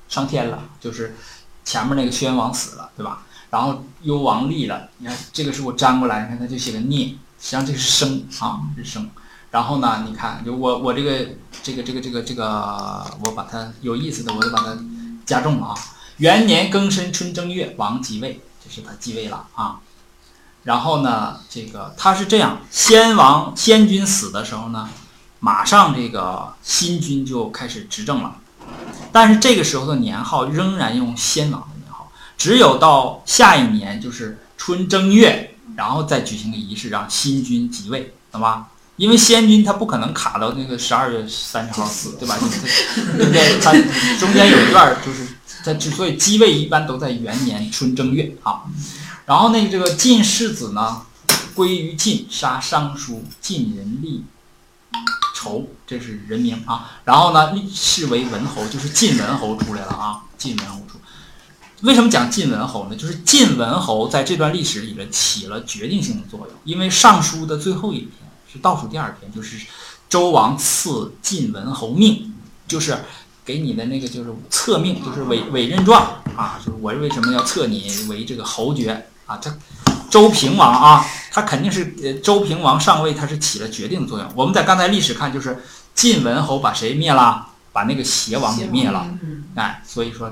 [0.10, 1.16] 上天了，就是
[1.64, 3.22] 前面那个宣王死了，对吧？
[3.52, 7.14] 然后幽王立了，你看这个是我粘过来，你看他就写个孽，
[7.44, 9.10] 实际上这是生啊，是生。
[9.52, 11.28] 然后呢，你看，就我我这个
[11.62, 14.78] 这个这个这个这个，我把它有意思的，我就把它
[15.26, 15.76] 加重了啊。
[16.18, 19.82] 元年庚申春正月，王即位，这是他继位了啊。
[20.64, 24.90] 然后呢，这个他是这样，先王先君死的时候呢，
[25.42, 28.38] 马上这个新君就开始执政了，
[29.12, 38.68] 但是这个时候的年号仍然用先王的年号，只有到下一年就是春正月，然后再举行个仪式让新君即位，懂吧？
[38.96, 42.38] 因为先君他不可能卡到那个十二月三十号死，对吧？
[43.18, 43.60] 对不对？
[43.60, 43.72] 他
[44.20, 45.28] 中间有一段就是
[45.66, 48.62] 他之所以继位，一般都在元年春正月啊。
[49.26, 51.02] 然后那个这个晋世子呢，
[51.56, 54.24] 归于晋，杀尚书，晋人立
[55.36, 56.92] 仇，这是人名啊。
[57.06, 60.22] 然后呢，立是为文侯，就是晋文侯出来了啊。
[60.38, 61.00] 晋文侯出，
[61.84, 62.96] 为什么讲晋文侯呢？
[62.96, 68.12] 就是晋文侯在这段历史里边起了决定性的作用，因为尚书的最后一篇。
[68.52, 69.58] 是倒数第二篇，就是
[70.08, 72.32] 周王赐晋文侯命，
[72.68, 72.96] 就是
[73.44, 79.38] 给你的那个就是册命，就是委委任状啊，就是我为什么要册你为这个侯爵啊？
[79.38, 79.58] 他
[80.12, 84.32] 周平王啊，他肯定是呃周平王上位，他是起了决定的作用。
[84.36, 85.64] 我们在刚才历史看，就是
[85.96, 87.48] 晋文侯把谁灭了？
[87.72, 89.08] 把那个邪王给灭了，
[89.56, 90.32] 哎，所以说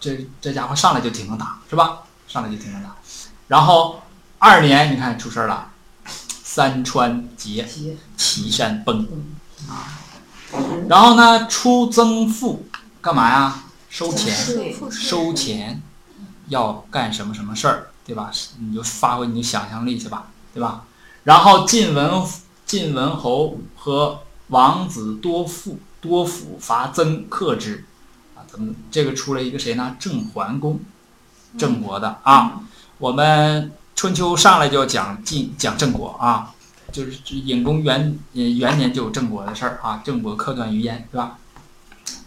[0.00, 2.00] 这这家伙上来就挺能打，是吧？
[2.26, 2.96] 上来就挺能打。
[3.46, 4.02] 然后
[4.38, 5.68] 二年，你看出事儿了。
[6.42, 7.68] 三川竭，
[8.16, 9.06] 岐山崩，
[9.68, 10.02] 啊，
[10.88, 12.66] 然后呢，出增赋，
[13.00, 13.62] 干嘛呀？
[13.88, 14.34] 收钱，
[14.90, 15.80] 收钱，
[16.48, 18.32] 要干什么什么事儿，对吧？
[18.58, 20.82] 你就发挥你的想象力去吧，对吧？
[21.22, 22.20] 然后晋文
[22.66, 27.84] 晋文侯和王子多父多辅伐曾克之，
[28.50, 29.96] 啊，咱们这个出了一个谁呢？
[29.98, 30.80] 郑桓公，
[31.56, 32.60] 郑国的啊，
[32.98, 33.72] 我们。
[33.96, 36.54] 春秋上来就要讲晋讲郑国啊，
[36.90, 41.36] 就是隐公元元年就有郑国的事儿啊，郑国克段于鄢，对吧？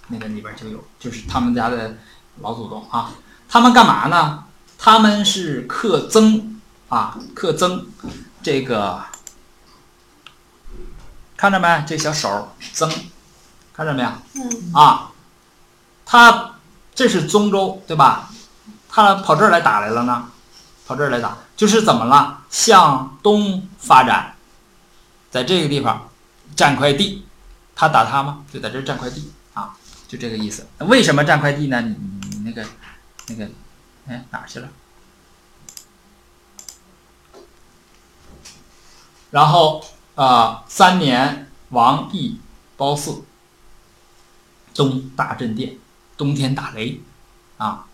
[0.09, 1.97] 那个里边就有，就是他们家的
[2.41, 3.13] 老祖宗啊，
[3.49, 4.43] 他们干嘛呢？
[4.77, 7.87] 他们是克曾啊，克曾
[8.43, 9.01] 这个
[11.35, 11.83] 看着没？
[11.87, 12.87] 这小手曾
[13.73, 14.09] 看着没有？
[14.35, 15.11] 嗯啊，
[16.05, 16.55] 他
[16.93, 18.29] 这是中州对吧？
[18.89, 20.29] 他跑这儿来打来了呢，
[20.85, 21.37] 跑这儿来打。
[21.55, 22.41] 就是怎么了？
[22.49, 24.35] 向东发展，
[25.31, 26.09] 在这个地方
[26.55, 27.25] 占块地，
[27.75, 28.43] 他打他吗？
[28.51, 29.73] 就在这占块地啊，
[30.07, 30.67] 就这个意思。
[30.79, 31.81] 为什么占块地呢？
[31.81, 31.95] 你
[32.29, 32.67] 你那个
[33.27, 33.49] 那个，
[34.07, 34.67] 哎哪去了？
[39.31, 39.83] 然后
[40.15, 42.39] 啊，三年王邑
[42.77, 43.23] 褒姒，
[44.75, 45.77] 东大震殿，
[46.23, 47.01] 冬天打雷，
[47.57, 47.85] 啊。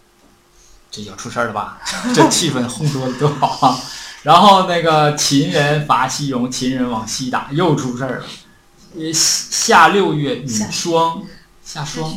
[0.92, 1.80] 这要出事儿了吧？
[2.16, 3.80] 这气氛烘托的多好啊！
[4.24, 8.26] 然后那个秦人伐西戎，秦人往西打，又出事儿了。
[8.96, 11.22] 呃，夏六月雨霜，
[11.64, 12.12] 下霜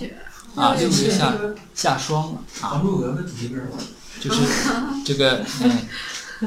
[0.57, 1.35] 啊，六月下
[1.75, 2.69] 下霜了啊。
[2.71, 3.61] 黄柱的主题歌
[4.19, 4.41] 就是
[5.05, 5.89] 这个嗯，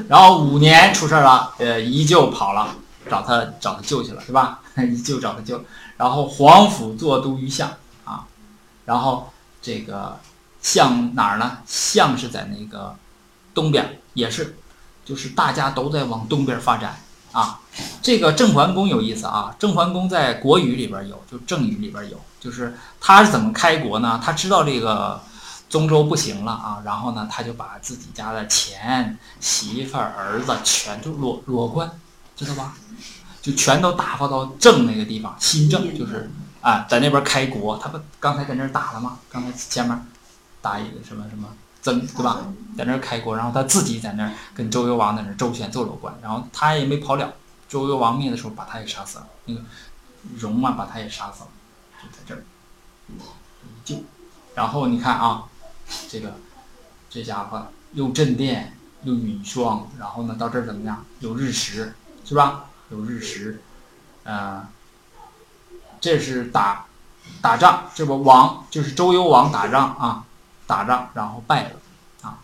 [0.09, 2.75] 然后五年出事儿了，呃，依旧跑了，
[3.07, 4.61] 找他找他舅去了，是吧？
[4.81, 5.63] 依旧找他舅，
[5.95, 7.69] 然后皇甫作都于相
[8.03, 8.25] 啊，
[8.85, 9.31] 然后
[9.65, 10.19] 这个。
[10.61, 11.59] 向哪儿呢？
[11.67, 12.95] 向是在那个
[13.53, 14.57] 东边，也是，
[15.05, 16.99] 就是大家都在往东边发展
[17.31, 17.59] 啊。
[18.01, 24.19] 这个郑桓公有意思啊，郑桓公在国语里边有，就郑语里边有，就是他是怎么开国呢？
[24.25, 25.21] 他知道这个
[25.69, 31.87] 宗周不行了啊，然后呢，他就把自己家的钱、媳妇儿、儿子全都裸裸官，
[32.35, 32.73] 知道吧？
[33.39, 36.31] 就全都打发到郑那个地方，新郑就是
[36.65, 37.77] 啊，在那边开国。
[37.77, 39.19] 他不刚才在那儿打了吗？
[39.29, 40.05] 刚才前面。
[40.65, 41.47] 打一个什么什么
[41.83, 42.39] 曾对吧，
[42.75, 47.35] 在那儿开国，然后他自己在那儿跟周幽王在那儿周旋奏乐官，然后他也没跑了。
[47.69, 49.61] 周幽王灭的时候把他也杀死了，那个
[50.39, 51.49] 戎嘛把他也杀死了，
[52.01, 52.41] 就在这儿
[53.83, 54.03] 就。
[54.55, 55.43] 然后你看啊，
[56.09, 56.33] 这个
[57.11, 61.05] 这家伙又镇殿又允霜，然后呢到这儿怎么样？
[61.19, 61.93] 有日食，
[62.25, 62.65] 是吧？
[62.89, 63.61] 有日食，
[64.23, 64.67] 呃，
[66.05, 66.85] 这是打
[67.41, 70.23] 打仗，这不王就是周幽王打仗啊，
[70.67, 71.71] 打仗然后败了
[72.21, 72.37] 啊。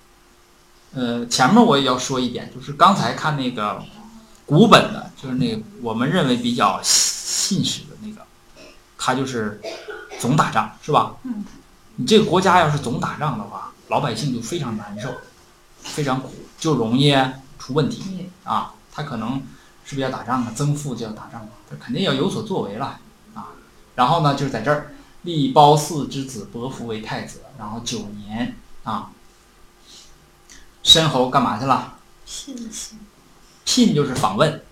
[0.95, 3.83] 呃，前面我也要说一点，就是刚才看那个
[4.47, 8.25] 古本的，就是那个我们认为比较信史的那个，
[8.97, 9.61] 他就是
[10.19, 11.13] 总打仗，是吧？
[11.21, 11.45] 嗯。
[11.97, 15.07] 你这个国家要是总打仗的话，老百姓就非常难受，
[15.83, 17.15] 非常苦，就容易
[17.59, 18.73] 出问题啊。
[18.91, 19.35] 他可能
[19.85, 20.51] 是不是要打仗啊？
[20.55, 22.97] 曾父就要打仗啊，他肯定要有所作为了。
[24.01, 29.11] 然后呢，就是在这儿立褒姒之子伯服为太子，然后九年啊。
[30.81, 31.93] 申侯干嘛去了？
[32.25, 32.95] 信息。
[33.63, 34.63] 聘就是访问，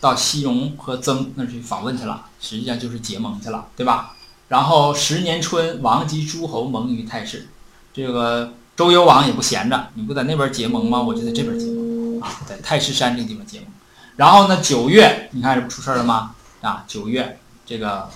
[0.00, 4.16] 到西戎和曾那去访问去了，实际上就是结盟去了，对吧？
[4.48, 7.48] 然后十年春，王及诸侯盟于太室。
[7.92, 11.02] 这个周幽王也不闲着，你不在那边结盟吗？
[11.02, 13.68] 我就在这边结盟啊，在太师山这个地方结盟。
[14.16, 16.34] 然后呢，九月，你看这不出事了吗？
[16.62, 18.08] 啊，九月这个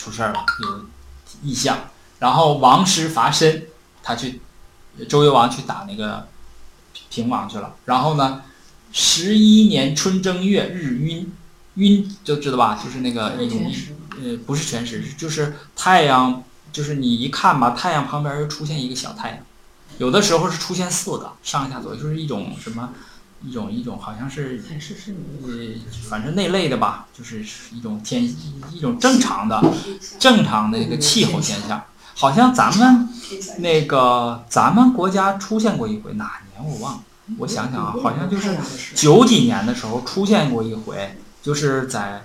[0.00, 0.86] 出事儿了，有
[1.42, 1.90] 异象。
[2.20, 3.66] 然后王师伐申，
[4.02, 4.40] 他去
[5.08, 6.26] 周幽王去打那个
[7.10, 7.74] 平王去了。
[7.84, 8.42] 然后呢，
[8.92, 11.30] 十一年春正月，日晕
[11.74, 13.70] 晕就知道吧，就是那个一种
[14.22, 16.42] 呃，不是全食，就是太阳，
[16.72, 19.38] 就是你一看吧，太阳旁边又出现一个小太阳，
[19.98, 22.92] 有的时候是出现四个，上下左右，就是一种什么，
[23.42, 24.62] 一种一种好像是，
[25.42, 25.50] 呃，
[26.08, 28.24] 反正那类的吧，就是一种天
[28.72, 29.62] 一种正常的
[30.18, 31.82] 正常的一个气候现象，
[32.14, 33.08] 好像咱们
[33.58, 37.02] 那个咱们国家出现过一回，哪年我忘了，
[37.38, 38.56] 我想想啊，好像就是
[38.94, 42.24] 九几年的时候出现过一回，就是在。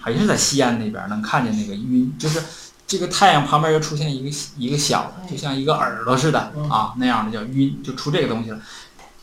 [0.00, 2.40] 还是在西安那边能看见那个晕，就是
[2.86, 8.60] 这个太阳旁边又出现一个一个小的，就像一个耳朵似的啊那样的叫晕，就出这个东西了。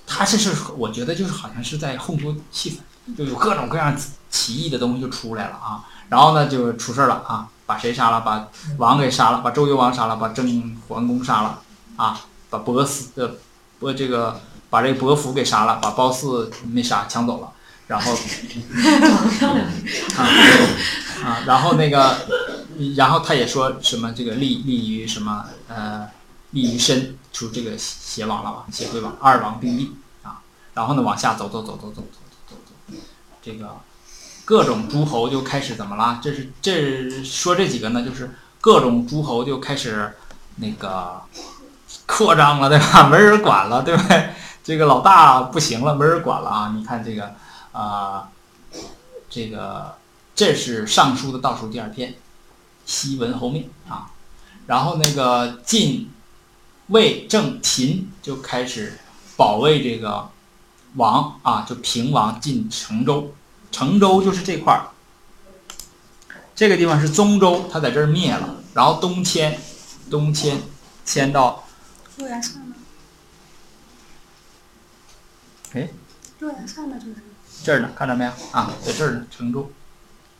[0.05, 3.95] 他这是我觉得就是好像是在烘托气氛，就有各种各样
[4.29, 5.85] 奇异的东西就出来了啊。
[6.09, 8.21] 然后呢就出事了啊，把谁杀了？
[8.21, 8.47] 把
[8.77, 11.61] 王给杀了，把周幽王杀了，把郑桓公杀了
[11.95, 13.31] 啊，把伯斯呃
[13.79, 14.39] 伯这个
[14.69, 17.49] 把这个伯服给杀了，把褒姒没杀抢走了。
[17.85, 18.13] 然后，
[20.15, 20.23] 啊
[21.21, 22.15] 啊，然后那个，
[22.95, 26.07] 然后他也说什么这个利利于什么呃
[26.51, 28.65] 利于申出这个邪王了吧？
[28.71, 30.39] 邪鬼王二王并立啊，
[30.73, 32.95] 然后呢往下走走走走走走走走，
[33.41, 33.75] 这个
[34.45, 36.21] 各种诸侯就开始怎么了？
[36.23, 40.13] 这是这说这几个呢，就是各种诸侯就开始
[40.55, 41.21] 那个
[42.05, 43.07] 扩张了，对吧？
[43.11, 44.29] 没人管了，对不对？
[44.63, 46.73] 这个老大不行了，没人管了啊！
[46.73, 47.35] 你看这个。
[47.73, 48.29] 啊，
[49.31, 49.95] 这个
[50.35, 52.13] 这是《尚书》的倒数第二篇，
[52.85, 54.11] 西文侯命啊。
[54.67, 56.12] 然后那个晋、
[56.87, 58.99] 魏、郑、秦就开始
[59.35, 60.29] 保卫这个
[60.95, 63.33] 王啊，就平王进成州。
[63.71, 64.93] 成州就是这块儿，
[66.53, 69.59] 这个地方是宗州，他在这儿灭了，然后东迁，
[70.09, 70.61] 东迁
[71.03, 71.63] 迁到
[72.17, 72.75] 洛阳上呢？
[75.73, 75.89] 哎，
[76.39, 77.15] 洛阳上呢，就是。
[77.63, 78.73] 这儿呢，看到没有啊？
[78.83, 79.71] 在这儿呢，成州，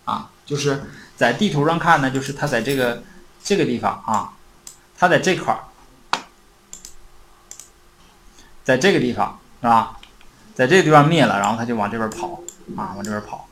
[0.04, 0.84] 啊，就是
[1.16, 3.02] 在地图上看呢，就是他在这个
[3.42, 4.34] 这个地方啊，
[4.98, 5.64] 他在这块儿，
[8.64, 9.98] 在这个地方是吧？
[10.56, 12.42] 在这个地方灭了，然后他就往这边跑
[12.78, 13.48] 啊，往这边跑。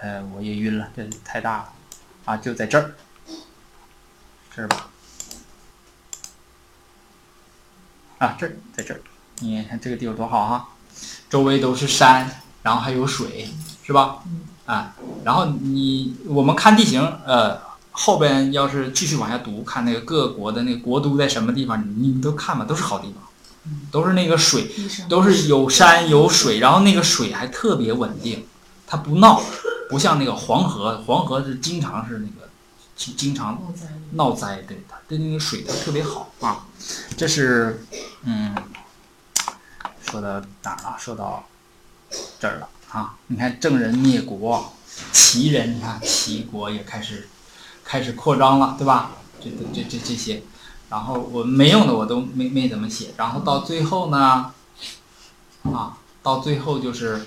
[0.00, 1.72] 呃，我也晕了，这太大了
[2.24, 2.94] 啊，就在这儿，
[4.54, 4.88] 这儿吧？
[8.18, 9.00] 啊，这儿，在这儿，
[9.40, 10.68] 你看这个地方多好哈！
[11.28, 13.48] 周围都是山，然后还有水，
[13.82, 14.22] 是吧？
[14.66, 17.60] 啊，然后你我们看地形，呃，
[18.00, 23.24] 后边要是继续往下读，看那个各国的那个国都在什么地方，你们都看吧，都是好地方，
[23.90, 24.70] 都是那个水，
[25.08, 28.46] 都是有山有水，然后那个水还特别稳定，
[28.86, 29.42] 它不闹，
[29.90, 32.48] 不像那个黄河，黄河是经常是那个
[32.94, 33.60] 经常
[34.12, 36.66] 闹灾，对它对那个水它特别好啊，
[37.16, 37.84] 这是
[38.22, 38.54] 嗯。
[40.10, 40.96] 说到哪儿了？
[40.98, 41.44] 说到
[42.40, 43.14] 这儿了啊！
[43.26, 44.72] 你看，郑人灭国，
[45.12, 47.28] 齐人，你看齐国也开始
[47.88, 49.12] 开始扩张了，对吧？
[49.40, 50.42] 这这这这些，
[50.90, 53.14] 然后我没用的我都没没怎么写。
[53.16, 54.52] 然后到最后呢，
[55.62, 57.24] 啊，到最后就是，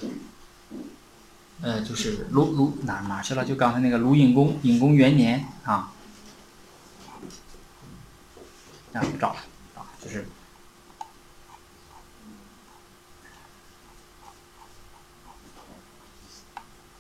[1.62, 3.44] 呃，就是鲁鲁哪哪去了？
[3.44, 5.92] 就刚才那个鲁隐公，隐公元年啊，
[8.94, 9.30] 啊，找
[9.76, 10.28] 啊，就是。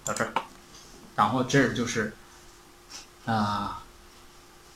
[0.03, 0.33] 到这儿，
[1.15, 2.15] 然后这儿就是，
[3.25, 3.83] 啊，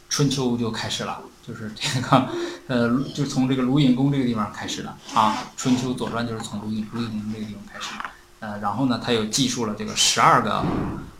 [0.09, 2.29] 春秋就开始了，就是这个
[2.67, 4.95] 呃，就从这个鲁隐公这个地方开始的。
[5.13, 5.45] 啊。
[5.57, 7.93] 春秋左传就是从鲁隐鲁隐公这个地方开始，
[8.39, 10.63] 呃，然后呢，他又记述了这个十二个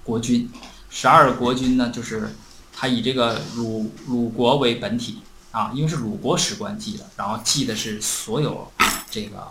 [0.03, 0.51] 国君，
[0.89, 2.35] 十二个国君呢，就是
[2.73, 5.21] 他以这个鲁鲁国为本体。
[5.51, 8.69] 啊，因为是鲁国史官记的，然后记的是所有
[9.09, 9.47] 这个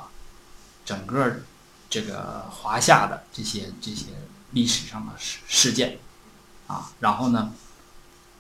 [0.85, 1.37] 整个
[1.89, 4.09] 这个华夏的这些这些
[4.51, 5.97] 历史上的事事件。
[6.67, 7.53] 啊，然后呢，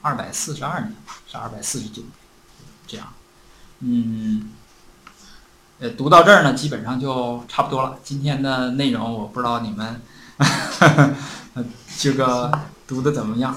[0.02, 0.94] 二百四十二年
[1.30, 2.10] 是二百四十九年，
[2.86, 3.06] 这样，
[3.80, 4.50] 嗯，
[5.78, 7.98] 呃，读到这儿呢，基本上就差不多了。
[8.02, 10.00] 今天的内容我不知道你们
[11.98, 12.50] 这个
[12.86, 13.52] 读的怎么样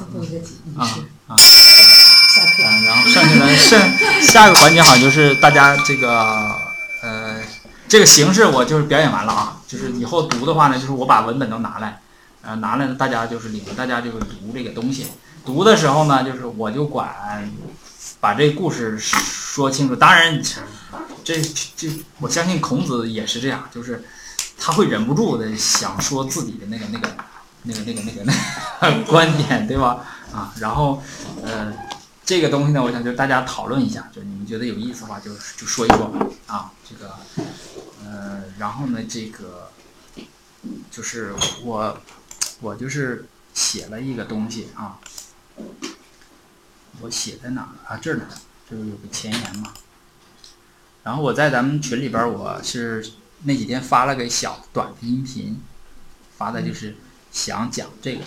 [0.78, 0.88] 啊
[1.28, 1.38] 啊。
[1.38, 2.64] 下课。
[2.64, 6.56] 嗯，然后剩下的剩下一个环节好像就是大家这个
[7.02, 7.42] 呃
[7.88, 12.02] 这个形式我就是表演完了啊，就是以后读的话呢，就是我把文本都拿来，
[12.48, 15.08] 呃拿来呢大家就是领着大家这个读这个东西，
[15.46, 17.52] 读的时候呢，就是我就管
[18.22, 19.96] 把这个故事说清楚。
[19.96, 20.42] 当然
[21.24, 21.42] 这
[21.76, 21.88] 这
[22.20, 24.06] 我相信孔子也是这样，就是
[24.58, 27.10] 他会忍不住的想说自己的那个那个
[27.64, 28.24] 那个那个那个
[28.82, 30.06] 那个观点，对吧？
[30.32, 31.04] 啊，然后
[31.44, 31.74] 呃。
[32.28, 36.12] 这个东西呢，我想就大家讨论一下，就你们觉得有意思的话，就就说一说
[36.46, 36.70] 啊。
[36.84, 37.16] 这个，
[38.04, 39.72] 呃，然后呢，这个
[40.92, 41.34] 就是
[41.64, 41.98] 我，
[42.62, 45.00] 我就是写了一个东西啊。
[47.02, 47.98] 我写在哪啊？
[47.98, 48.28] 这儿呢，
[48.70, 49.74] 这不有个前言嘛。
[51.04, 53.12] 然后我在咱们群里边，我是
[53.44, 55.62] 那几天发了个小短的音频，
[56.38, 56.96] 发的就是
[57.32, 58.24] 想讲这个，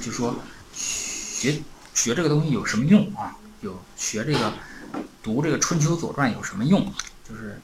[0.00, 0.36] 就说
[0.74, 1.62] 学。
[1.94, 3.36] 学这个东西有什么用啊？
[3.60, 4.54] 有学这个
[5.22, 6.90] 读这个《春秋左传》有什么用？
[7.28, 7.60] 就是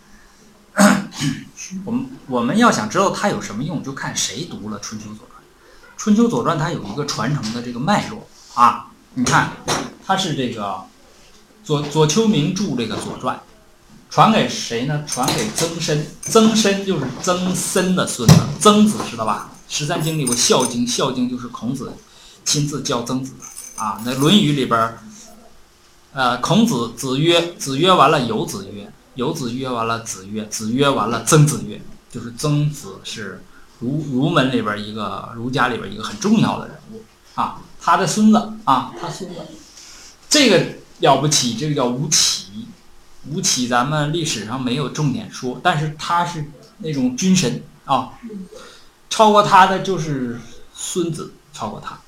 [1.85, 5.29] 我们我们要想知道它有什么用，就看谁读了《春秋左传》。
[5.97, 8.87] 《春秋左传》它有一个传承的这个脉络啊。
[9.15, 9.53] 你看，
[10.07, 10.83] 它是这个
[11.65, 13.37] 左左丘明著这个《左传》，
[14.09, 15.05] 传给谁呢？
[15.07, 16.07] 传给曾参。
[16.23, 19.51] 曾参就是曾参的孙子，曾子知道吧？
[19.69, 21.93] 十三经里有个《孝经》，《孝经》就是孔子
[22.45, 23.83] 亲自教曾子的。
[23.83, 24.99] 啊，那《论语》里边，
[26.13, 33.43] 呃，孔子子曰，子曰完了，有子曰，有子曰完了，子曰，子曰完了，曾子曰，就是曾子是
[33.81, 37.03] 儒儒门里边一个儒家里边一个很重要的人物
[37.35, 39.41] 啊，他的孙子啊，他孙子，
[40.31, 40.65] 这个
[41.01, 42.69] 了不起，这个叫吴起，
[43.29, 48.13] 吴起咱们历史上没有重点说，但是他是那种军神啊，
[49.11, 50.39] 超过他的就是
[50.73, 51.99] 孙子，超过他。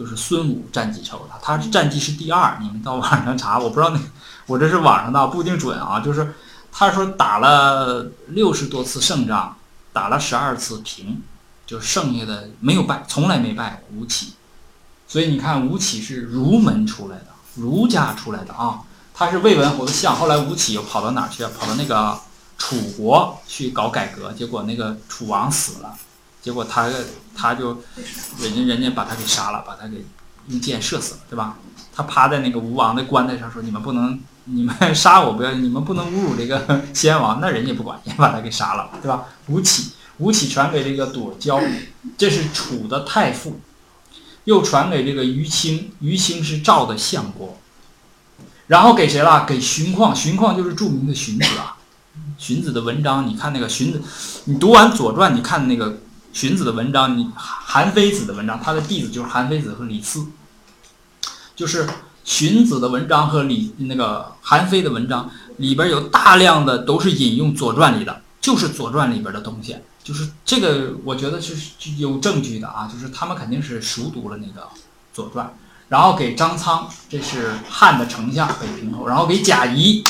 [0.00, 2.56] 就是孙武战绩超过他，战绩是第二。
[2.62, 4.00] 你们到网上查，我不知道那
[4.46, 6.00] 我这是网上的不一定准啊。
[6.00, 6.34] 就是
[6.72, 9.54] 他说打了六十多次胜仗，
[9.92, 11.20] 打了十二次平，
[11.66, 14.32] 就剩下的没有败，从来没败过吴起。
[15.06, 17.26] 所以你看吴起是儒门出来的，
[17.56, 18.80] 儒家出来的啊。
[19.12, 21.50] 他是魏文侯的相，后来吴起又跑到哪儿去了？
[21.50, 22.18] 跑到那个
[22.56, 25.94] 楚国去搞改革，结果那个楚王死了。
[26.42, 26.90] 结果他
[27.36, 27.82] 他就，
[28.40, 30.04] 人家人家把他给杀了，把他给
[30.48, 31.58] 用箭射死了，对吧？
[31.94, 39.24] 他趴在那个吴王的棺材上说：“你们不能，你们杀我不要，你们不能侮辱这个先王。”那人家不管，也把他给杀了，对吧？
[39.48, 41.60] 吴起，吴起传给这个朵娇，
[42.16, 43.60] 这是楚的太傅，
[44.44, 47.58] 又传给这个于清，于清是赵的相国，
[48.68, 49.44] 然后给谁了？
[49.44, 51.76] 给荀况，荀况就是著名的荀子啊。
[52.38, 54.00] 荀子的文章，你看那个荀子，
[54.44, 55.98] 你读完《左传》，你看那个。
[56.32, 60.26] 荀子的文章，你韩非子的文章，他的弟子就是韩非子和李斯，
[61.56, 61.88] 就是
[62.24, 71.54] 荀子的文章和李那个韩非的文章里边有大量的都是引用《左传》里的，就是《左传》里边的东西，就是这个我觉得是
[71.98, 74.60] 有证据的啊，就是他们肯定是熟读了那个
[75.12, 75.46] 《左传》，
[75.88, 80.04] 然后给张苍，这是汉的丞相北平侯，然后给贾谊，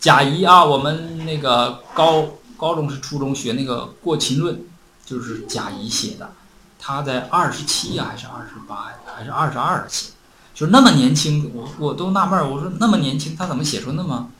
[0.00, 2.26] 贾谊啊，我们那个高
[2.56, 4.56] 高中是初中学那个《过秦论》。
[5.04, 6.32] 就是贾谊写的，
[6.78, 10.12] 他在二十七呀，还是二十八呀，还是二十二写，
[10.54, 14.30] 就那么年轻，我我都纳闷儿，我说那么年轻，他怎么写出那么，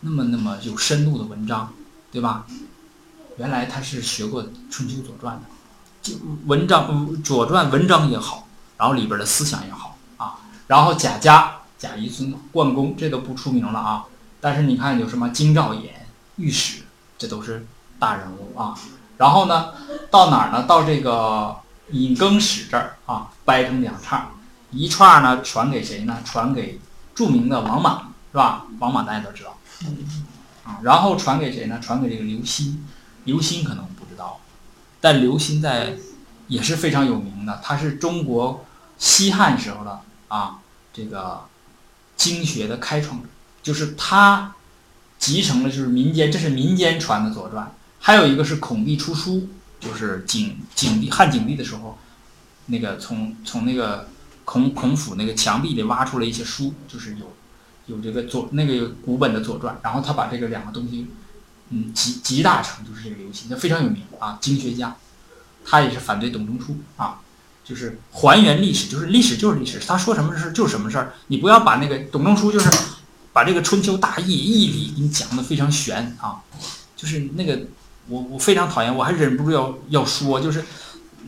[0.00, 1.72] 那么那么有深度的文章，
[2.10, 2.46] 对吧？
[3.38, 5.44] 原来他是学过《春秋左传》的，
[6.02, 6.14] 就
[6.46, 10.38] 文章《左传》文章也好，然后里边的思想也好啊。
[10.66, 14.04] 然后贾家、贾谊孙、灌公这都不出名了啊，
[14.40, 15.90] 但是你看有什么京兆尹、
[16.36, 16.82] 御史，
[17.18, 17.66] 这都是
[17.98, 18.74] 大人物啊。
[19.18, 19.72] 然后呢，
[20.10, 20.64] 到哪儿呢？
[20.64, 21.56] 到这个
[21.90, 24.26] 尹更史这儿啊，掰成两串，
[24.70, 26.18] 一串儿呢传给谁呢？
[26.24, 26.80] 传给
[27.14, 28.66] 著名的王莽，是吧？
[28.78, 29.56] 王莽大家都知道，
[30.64, 31.80] 啊，然后传给谁呢？
[31.80, 32.76] 传给这个刘歆，
[33.24, 34.40] 刘歆可能不知道，
[35.00, 35.94] 但刘歆在
[36.48, 38.64] 也是非常有名的，他是中国
[38.98, 40.58] 西汉时候的啊，
[40.92, 41.44] 这个
[42.16, 43.28] 经学的开创者，
[43.62, 44.54] 就是他
[45.18, 47.64] 集成了就是民间，这是民间传的《左传》，
[48.06, 49.48] 还有一个是孔帝出书，
[49.80, 51.98] 就是景景帝汉景帝的时候，
[52.66, 54.08] 那个从从那个
[54.44, 57.32] 孔孔府那个墙壁里挖出了一些书，就是有
[57.86, 61.08] 有这个左那个古本的《左传》，然后他把这个两个东西，
[61.70, 64.96] 嗯集集大成，就是这个游戏，那非常有名啊，经学家，
[65.64, 67.22] 他也是反对董仲舒啊。
[67.64, 71.14] 就是还原历史，就是历史就是历史，他说什么事就是什么事儿。
[71.26, 72.70] 你不要把那个董仲舒就是
[73.32, 76.38] 把这个春秋大义义理给你讲的非常玄啊，
[76.94, 77.62] 就是那个
[78.08, 80.64] 我我非常讨厌，我还忍不住要要说，就是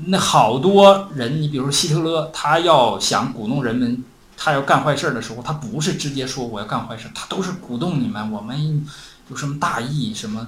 [0.06, 4.04] 那好多人，你比如说希特勒，他要想鼓动人们，
[4.36, 8.86] 他要干坏事儿的时候，他不是直接说我要干坏事，他都是鼓动你们，我们
[9.28, 10.46] 有什么大义什么。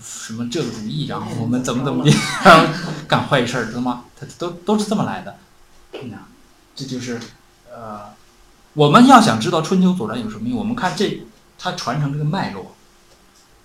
[0.00, 2.72] 什么这个主义，然后我们怎么怎么地，然后
[3.08, 4.04] 干坏事儿，知道吗？
[4.16, 5.36] 他都都是这么来的，
[6.04, 6.16] 那
[6.76, 7.20] 这就是
[7.68, 8.02] 呃，
[8.74, 11.24] 我们要想知道春秋左传有什么用，我们看这
[11.58, 12.76] 它传承这个脉络，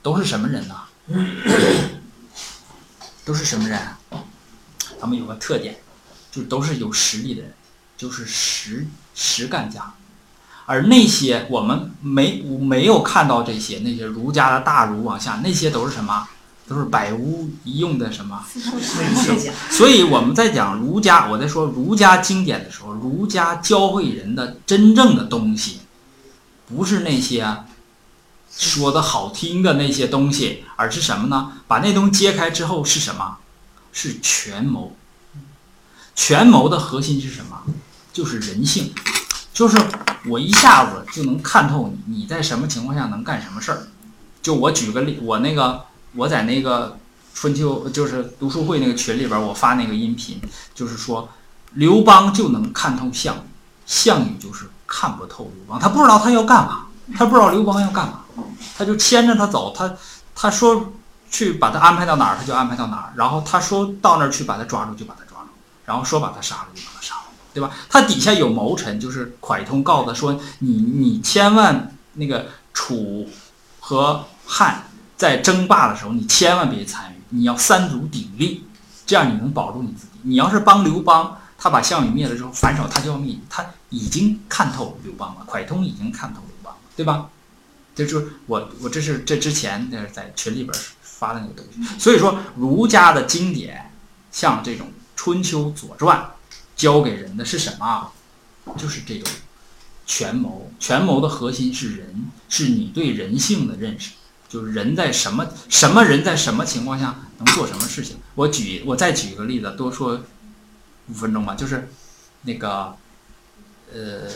[0.02, 0.76] 都是什么人呢？
[3.24, 3.80] 都是什么人？
[5.00, 5.78] 他们有个特点，
[6.32, 7.54] 就都是有实力的人，
[7.98, 9.94] 就是实实干家。
[10.66, 16.28] 而那些我们没没有看到这些那些儒家的大儒往下，那些都是什么？
[16.68, 18.44] 都是百无一用的什么？
[19.70, 25.80] 所以我们在讲儒家，我在说儒家经典的时候，儒家教会人的真正的东西，
[26.68, 27.48] 不是那些
[28.58, 31.54] 说的好听的那些东西，而是什么呢？
[31.68, 33.38] 把那东西揭开之后是什么？
[33.94, 34.96] 是权谋。
[36.16, 37.62] 权谋的核心是什么？
[38.12, 38.94] 就是人性。
[39.54, 39.78] 就是
[40.26, 43.88] 我一下子就能看透你，你在什么情况下能干什么事儿。
[44.42, 46.98] 就我举个例，我那个我在那个
[47.34, 50.40] 春秋就是读书会那个群里边，我发那个音频，
[50.76, 51.30] 就是说
[51.74, 53.40] 刘邦就能看透项羽，
[53.86, 58.22] 项羽就是看不透刘邦，他不知道他要干嘛，他不知道刘邦要干嘛，
[58.78, 59.94] 他就牵着他走，他
[60.36, 60.94] 他说
[61.30, 65.50] 去把他安排到哪儿，他就安排到哪儿，然后他说到那儿去把他抓住就把他抓住，
[65.86, 67.22] 然后说把他杀了就把他杀了。
[67.54, 67.72] 对吧？
[67.90, 73.28] 他底下有谋臣，就是蒯通告的说：“你你千万那个楚
[73.80, 74.84] 和汉
[75.16, 78.64] 在争霸的时候，你千万别参与，你要三足鼎立，
[79.08, 80.20] 这样你能保住你自己。
[80.22, 83.36] 你要是帮刘邦，他把项羽灭了之后反手他就要灭。
[83.50, 87.28] 他已经看透刘邦了，蒯通已经看透刘邦了，对吧？
[87.98, 92.00] 这就是我我这是这之前那在群里边发的那个东西。
[92.00, 93.92] 所以说儒家的经典，
[94.32, 94.88] 像这种
[95.18, 96.18] 《春秋》《左传》。
[96.78, 98.12] 教给人的是什么？
[98.78, 99.28] 就是这种
[100.06, 100.72] 权谋。
[100.80, 104.12] 权谋的核心是人，是你对人性的认识，
[104.48, 108.18] 就是人在什么什么人在什么情况下能做什么事情。
[108.36, 110.22] 我举我再举一个例子，多说
[111.10, 111.56] 五分钟吧。
[111.56, 111.90] 就是
[112.44, 112.96] 那个
[113.92, 114.30] 呃，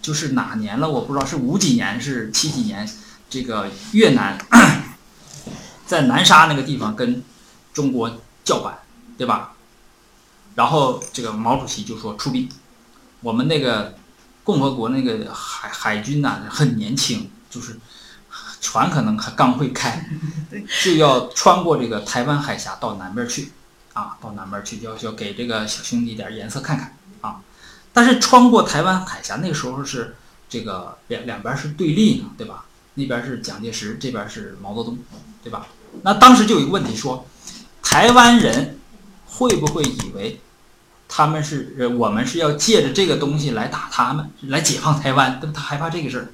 [0.00, 0.88] 就是哪年了？
[0.88, 2.88] 我不知道是五几年是七几年？
[3.30, 4.38] 这个越南
[5.86, 7.22] 在南沙那个地方跟
[7.74, 8.10] 中国
[8.42, 8.78] 叫板，
[9.18, 9.52] 对吧？
[10.54, 12.48] 然后这个毛主席就说出兵，
[13.20, 13.98] 我们那个
[14.42, 17.78] 共和国那个海海军呐很年轻，就是
[18.62, 20.08] 船可能还刚会开，
[20.82, 23.52] 就要穿过这个台湾海峡到南边去，
[23.92, 27.40] 啊，到南边去要要给这个小兄弟点颜色看看啊。
[27.98, 30.14] 但是穿过台湾海峡那时候是
[30.48, 32.64] 这个两两边是对立呢，对吧？
[32.94, 34.96] 那边是蒋介石，这边是毛泽东，
[35.42, 35.66] 对吧？
[36.02, 37.26] 那当时就有一个问题说，
[37.82, 38.78] 台湾人
[39.26, 40.38] 会不会以为？
[41.08, 45.40] 他们是，我们是要借着这个东西来打他们，来解放台湾。
[45.52, 46.28] 他害怕这个事儿，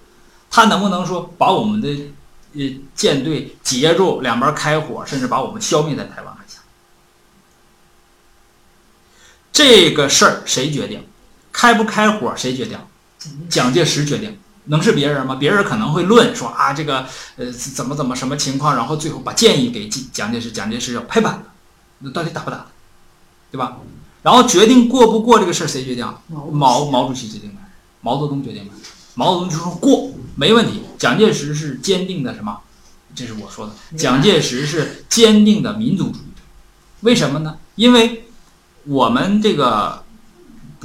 [0.51, 1.89] 他能不能说把我们的
[2.53, 6.59] 呃舰队截住，两边开火，甚至把我们消灭在台湾海峡？
[9.51, 11.07] 这个事儿谁决定？
[11.55, 12.77] 开不开火谁决定？
[13.49, 15.37] 蒋介石决定，能是别人吗？
[15.37, 21.43] 别人可能会论说啊，这个呃怎么怎么什么情况，然后最后把建议给蒋介石，蒋介石要拍板
[22.01, 22.67] 那到底打不打？
[23.51, 23.79] 对吧？
[24.23, 26.07] 然后决定过不过这个事儿谁决定？
[26.51, 27.61] 毛毛主席决定的，
[28.01, 28.73] 毛泽东决定的。
[29.15, 30.83] 毛泽东就说过没问题。
[30.99, 32.59] 蒋介石是坚定的什么？
[33.15, 33.73] 这是我说的。
[33.97, 36.43] 蒋介石是坚定的民族主义者。
[37.01, 37.59] 为什么呢？
[37.77, 38.29] 因为
[38.85, 40.04] 我们这个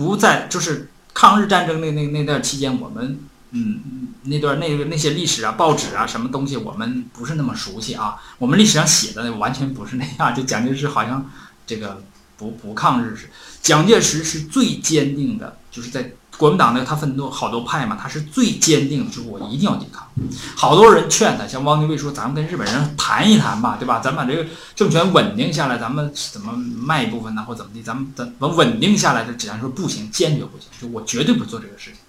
[0.08, 3.20] 不在，就是抗日战争那那那段期间，我们
[3.52, 3.82] 嗯
[4.24, 8.16] 那段那个那些历史啊、报纸啊什么东西，我们不是那么熟悉啊。
[8.38, 10.34] 我们历史上写的完全不是那样。
[10.34, 11.30] 就蒋介石好像
[11.68, 12.02] 这个。
[12.40, 13.30] 不不抗日是
[13.62, 20.08] 蒋介石是最坚定的，就是在国民党那个他分多好多派嘛，他是最坚定的，就是我一定要抵抗。
[20.56, 24.00] 好多人劝他，像汪精卫说：“咱们跟日本人谈一谈吧，对吧？
[24.00, 27.84] 咱把这个政权稳定下来，咱们怎么卖一部分呢，或怎么地？
[27.84, 32.00] 咱们咱们稳定下来。”这蒋介石说：“不行，坚决不行，就我绝对不做这个事情。”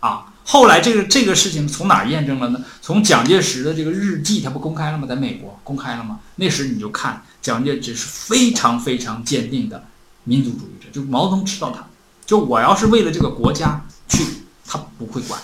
[0.00, 0.26] 啊。
[0.44, 2.60] 后来这个这个事情从哪验证了呢？
[2.80, 5.06] 从蒋介石的这个日记，他不公开了吗？
[5.08, 6.18] 在美国公开了吗？
[6.34, 9.84] 那时你就看蒋介石是非常非常坚定的
[10.24, 11.86] 民族主义者，就毛泽东知道他，
[12.32, 14.24] 就我要是为了这个国家去，
[14.66, 15.38] 他不会管，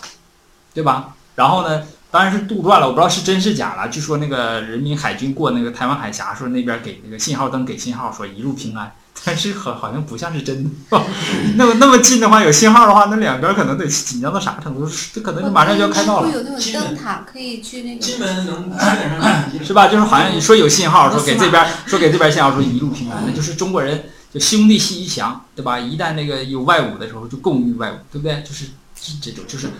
[0.73, 1.13] 对吧？
[1.35, 3.91] 然后呢，当然是杜撰了，我不知道是真是假了。
[3.91, 8.91] 据说那个人民海军过那个台湾海峡，说那边给那个信号灯给信号，说一路平安。
[9.23, 11.03] 但是好好像不像是真的，
[11.59, 14.91] 那么那么近的话，有信号的话，那两边可能得紧张到啥程度？
[15.13, 18.25] 这可能就马上就要开到了，会有那种灯塔可以去那基个。
[18.25, 19.89] 本能基本上是吧？
[19.89, 25.79] 就是好像说有信号，说给这边说给这边信号，说一路平安，那就是中国人就兄弟阋一强，对吧？
[25.79, 28.43] 一旦那个有外侮的时候，就共御外侮，对不对？
[28.43, 29.71] 就是这这种，就是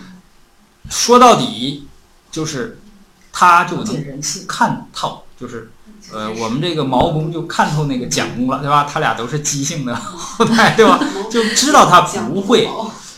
[0.89, 1.87] 说到底，
[2.31, 2.79] 就是
[3.31, 4.21] 他就能。
[4.47, 5.71] 看透，就是
[6.11, 8.83] 呃，我们这个毛公就看透那个蒋公了，对吧？
[8.91, 10.99] 他俩都是姬姓的后代， 对吧？
[11.31, 12.67] 就知道他不会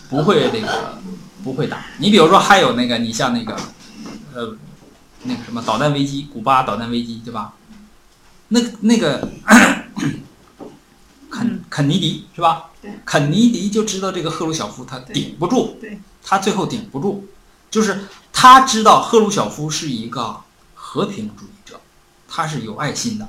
[0.09, 0.99] 不会那个
[1.43, 1.86] 不会打。
[1.97, 3.55] 你比如说，还有那个，你像那个
[4.36, 4.55] 呃
[5.23, 7.53] 那个什么导弹危机，古巴导弹危机，对吧？
[8.49, 9.29] 那那个
[11.32, 12.91] 肯肯尼迪是吧对？
[13.05, 17.23] 肯尼迪就知道这个赫鲁晓夫他顶不住对，他最后顶不住，
[17.71, 20.41] 就是他知道赫鲁晓夫是一个
[20.75, 21.79] 和平主义者，
[22.27, 23.27] 他是有爱心的，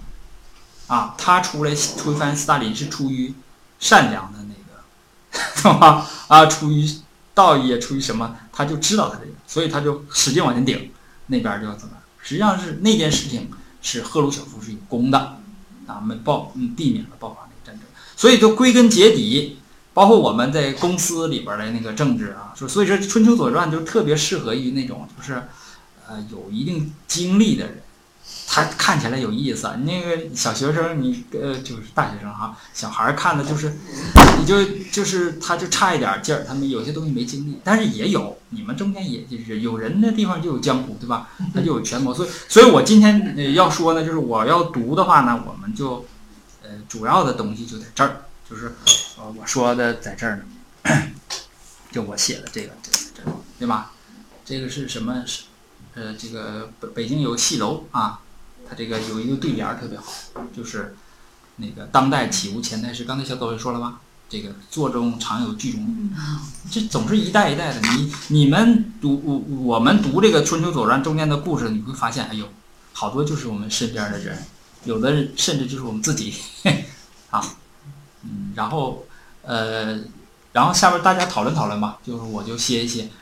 [0.88, 3.32] 啊，他出来推翻斯大林是出于
[3.78, 6.07] 善良的那个， 懂吧？
[6.28, 6.88] 啊，出于
[7.34, 8.36] 道义，出于什么？
[8.53, 10.92] 他就知道他这个，所以他就使劲往前顶，
[11.28, 11.94] 那边就要怎么？
[12.20, 13.50] 实际上是那件事情
[13.80, 15.38] 是赫鲁晓夫是有功的，
[15.86, 17.48] 啊，没爆，嗯，避免了爆发
[18.23, 19.57] 所以就归根结底。
[19.95, 25.43] 包括我们在公司里边的那个政治啊，说所以说《春秋左传》就特别适合于那种就是，
[26.09, 27.83] 呃，有一定经历的人，
[28.47, 29.68] 他看起来有意思。
[29.85, 33.77] 那个小学生，你呃就是大学生哈，小孩看的就是，
[34.39, 41.29] 你就就是他就差一点劲儿，他们有些东西没经历，但是也有，你们中间也就是有人的地方就有江湖，对吧？
[41.53, 46.07] 他就有权谋，所以所以我今天呃要说呢，就是我要读的话呢，我们就
[46.93, 48.74] 主要的东西就在这儿，就是。
[49.16, 50.45] 呃，我说的在这儿
[50.84, 50.93] 呢，
[51.90, 53.93] 就我写的这个，这个这个，对吧？
[54.45, 55.24] 这个是什么？
[55.26, 55.45] 是
[55.95, 58.20] 呃，这个北北京有戏楼啊，
[58.68, 60.05] 它这个有一个对联儿特别好，
[60.55, 60.95] 就是
[61.57, 63.05] 那个当代岂无前代事。
[63.05, 66.11] 刚才小抖也说了吧，这个座中常有剧中，
[66.70, 67.80] 这总是一代一代的。
[67.80, 69.38] 你你们读我
[69.74, 72.47] 我们读这个《春秋左传》中间的故事，你会发现，哎呦，
[72.93, 74.45] 好多就是我们身边的人，
[74.85, 76.35] 有的甚至就是我们自己
[77.30, 77.43] 啊。
[78.24, 79.05] 嗯，然后，
[79.43, 79.99] 呃，
[80.53, 83.09] 然后下边大家讨论讨论吧，就是我就歇一歇。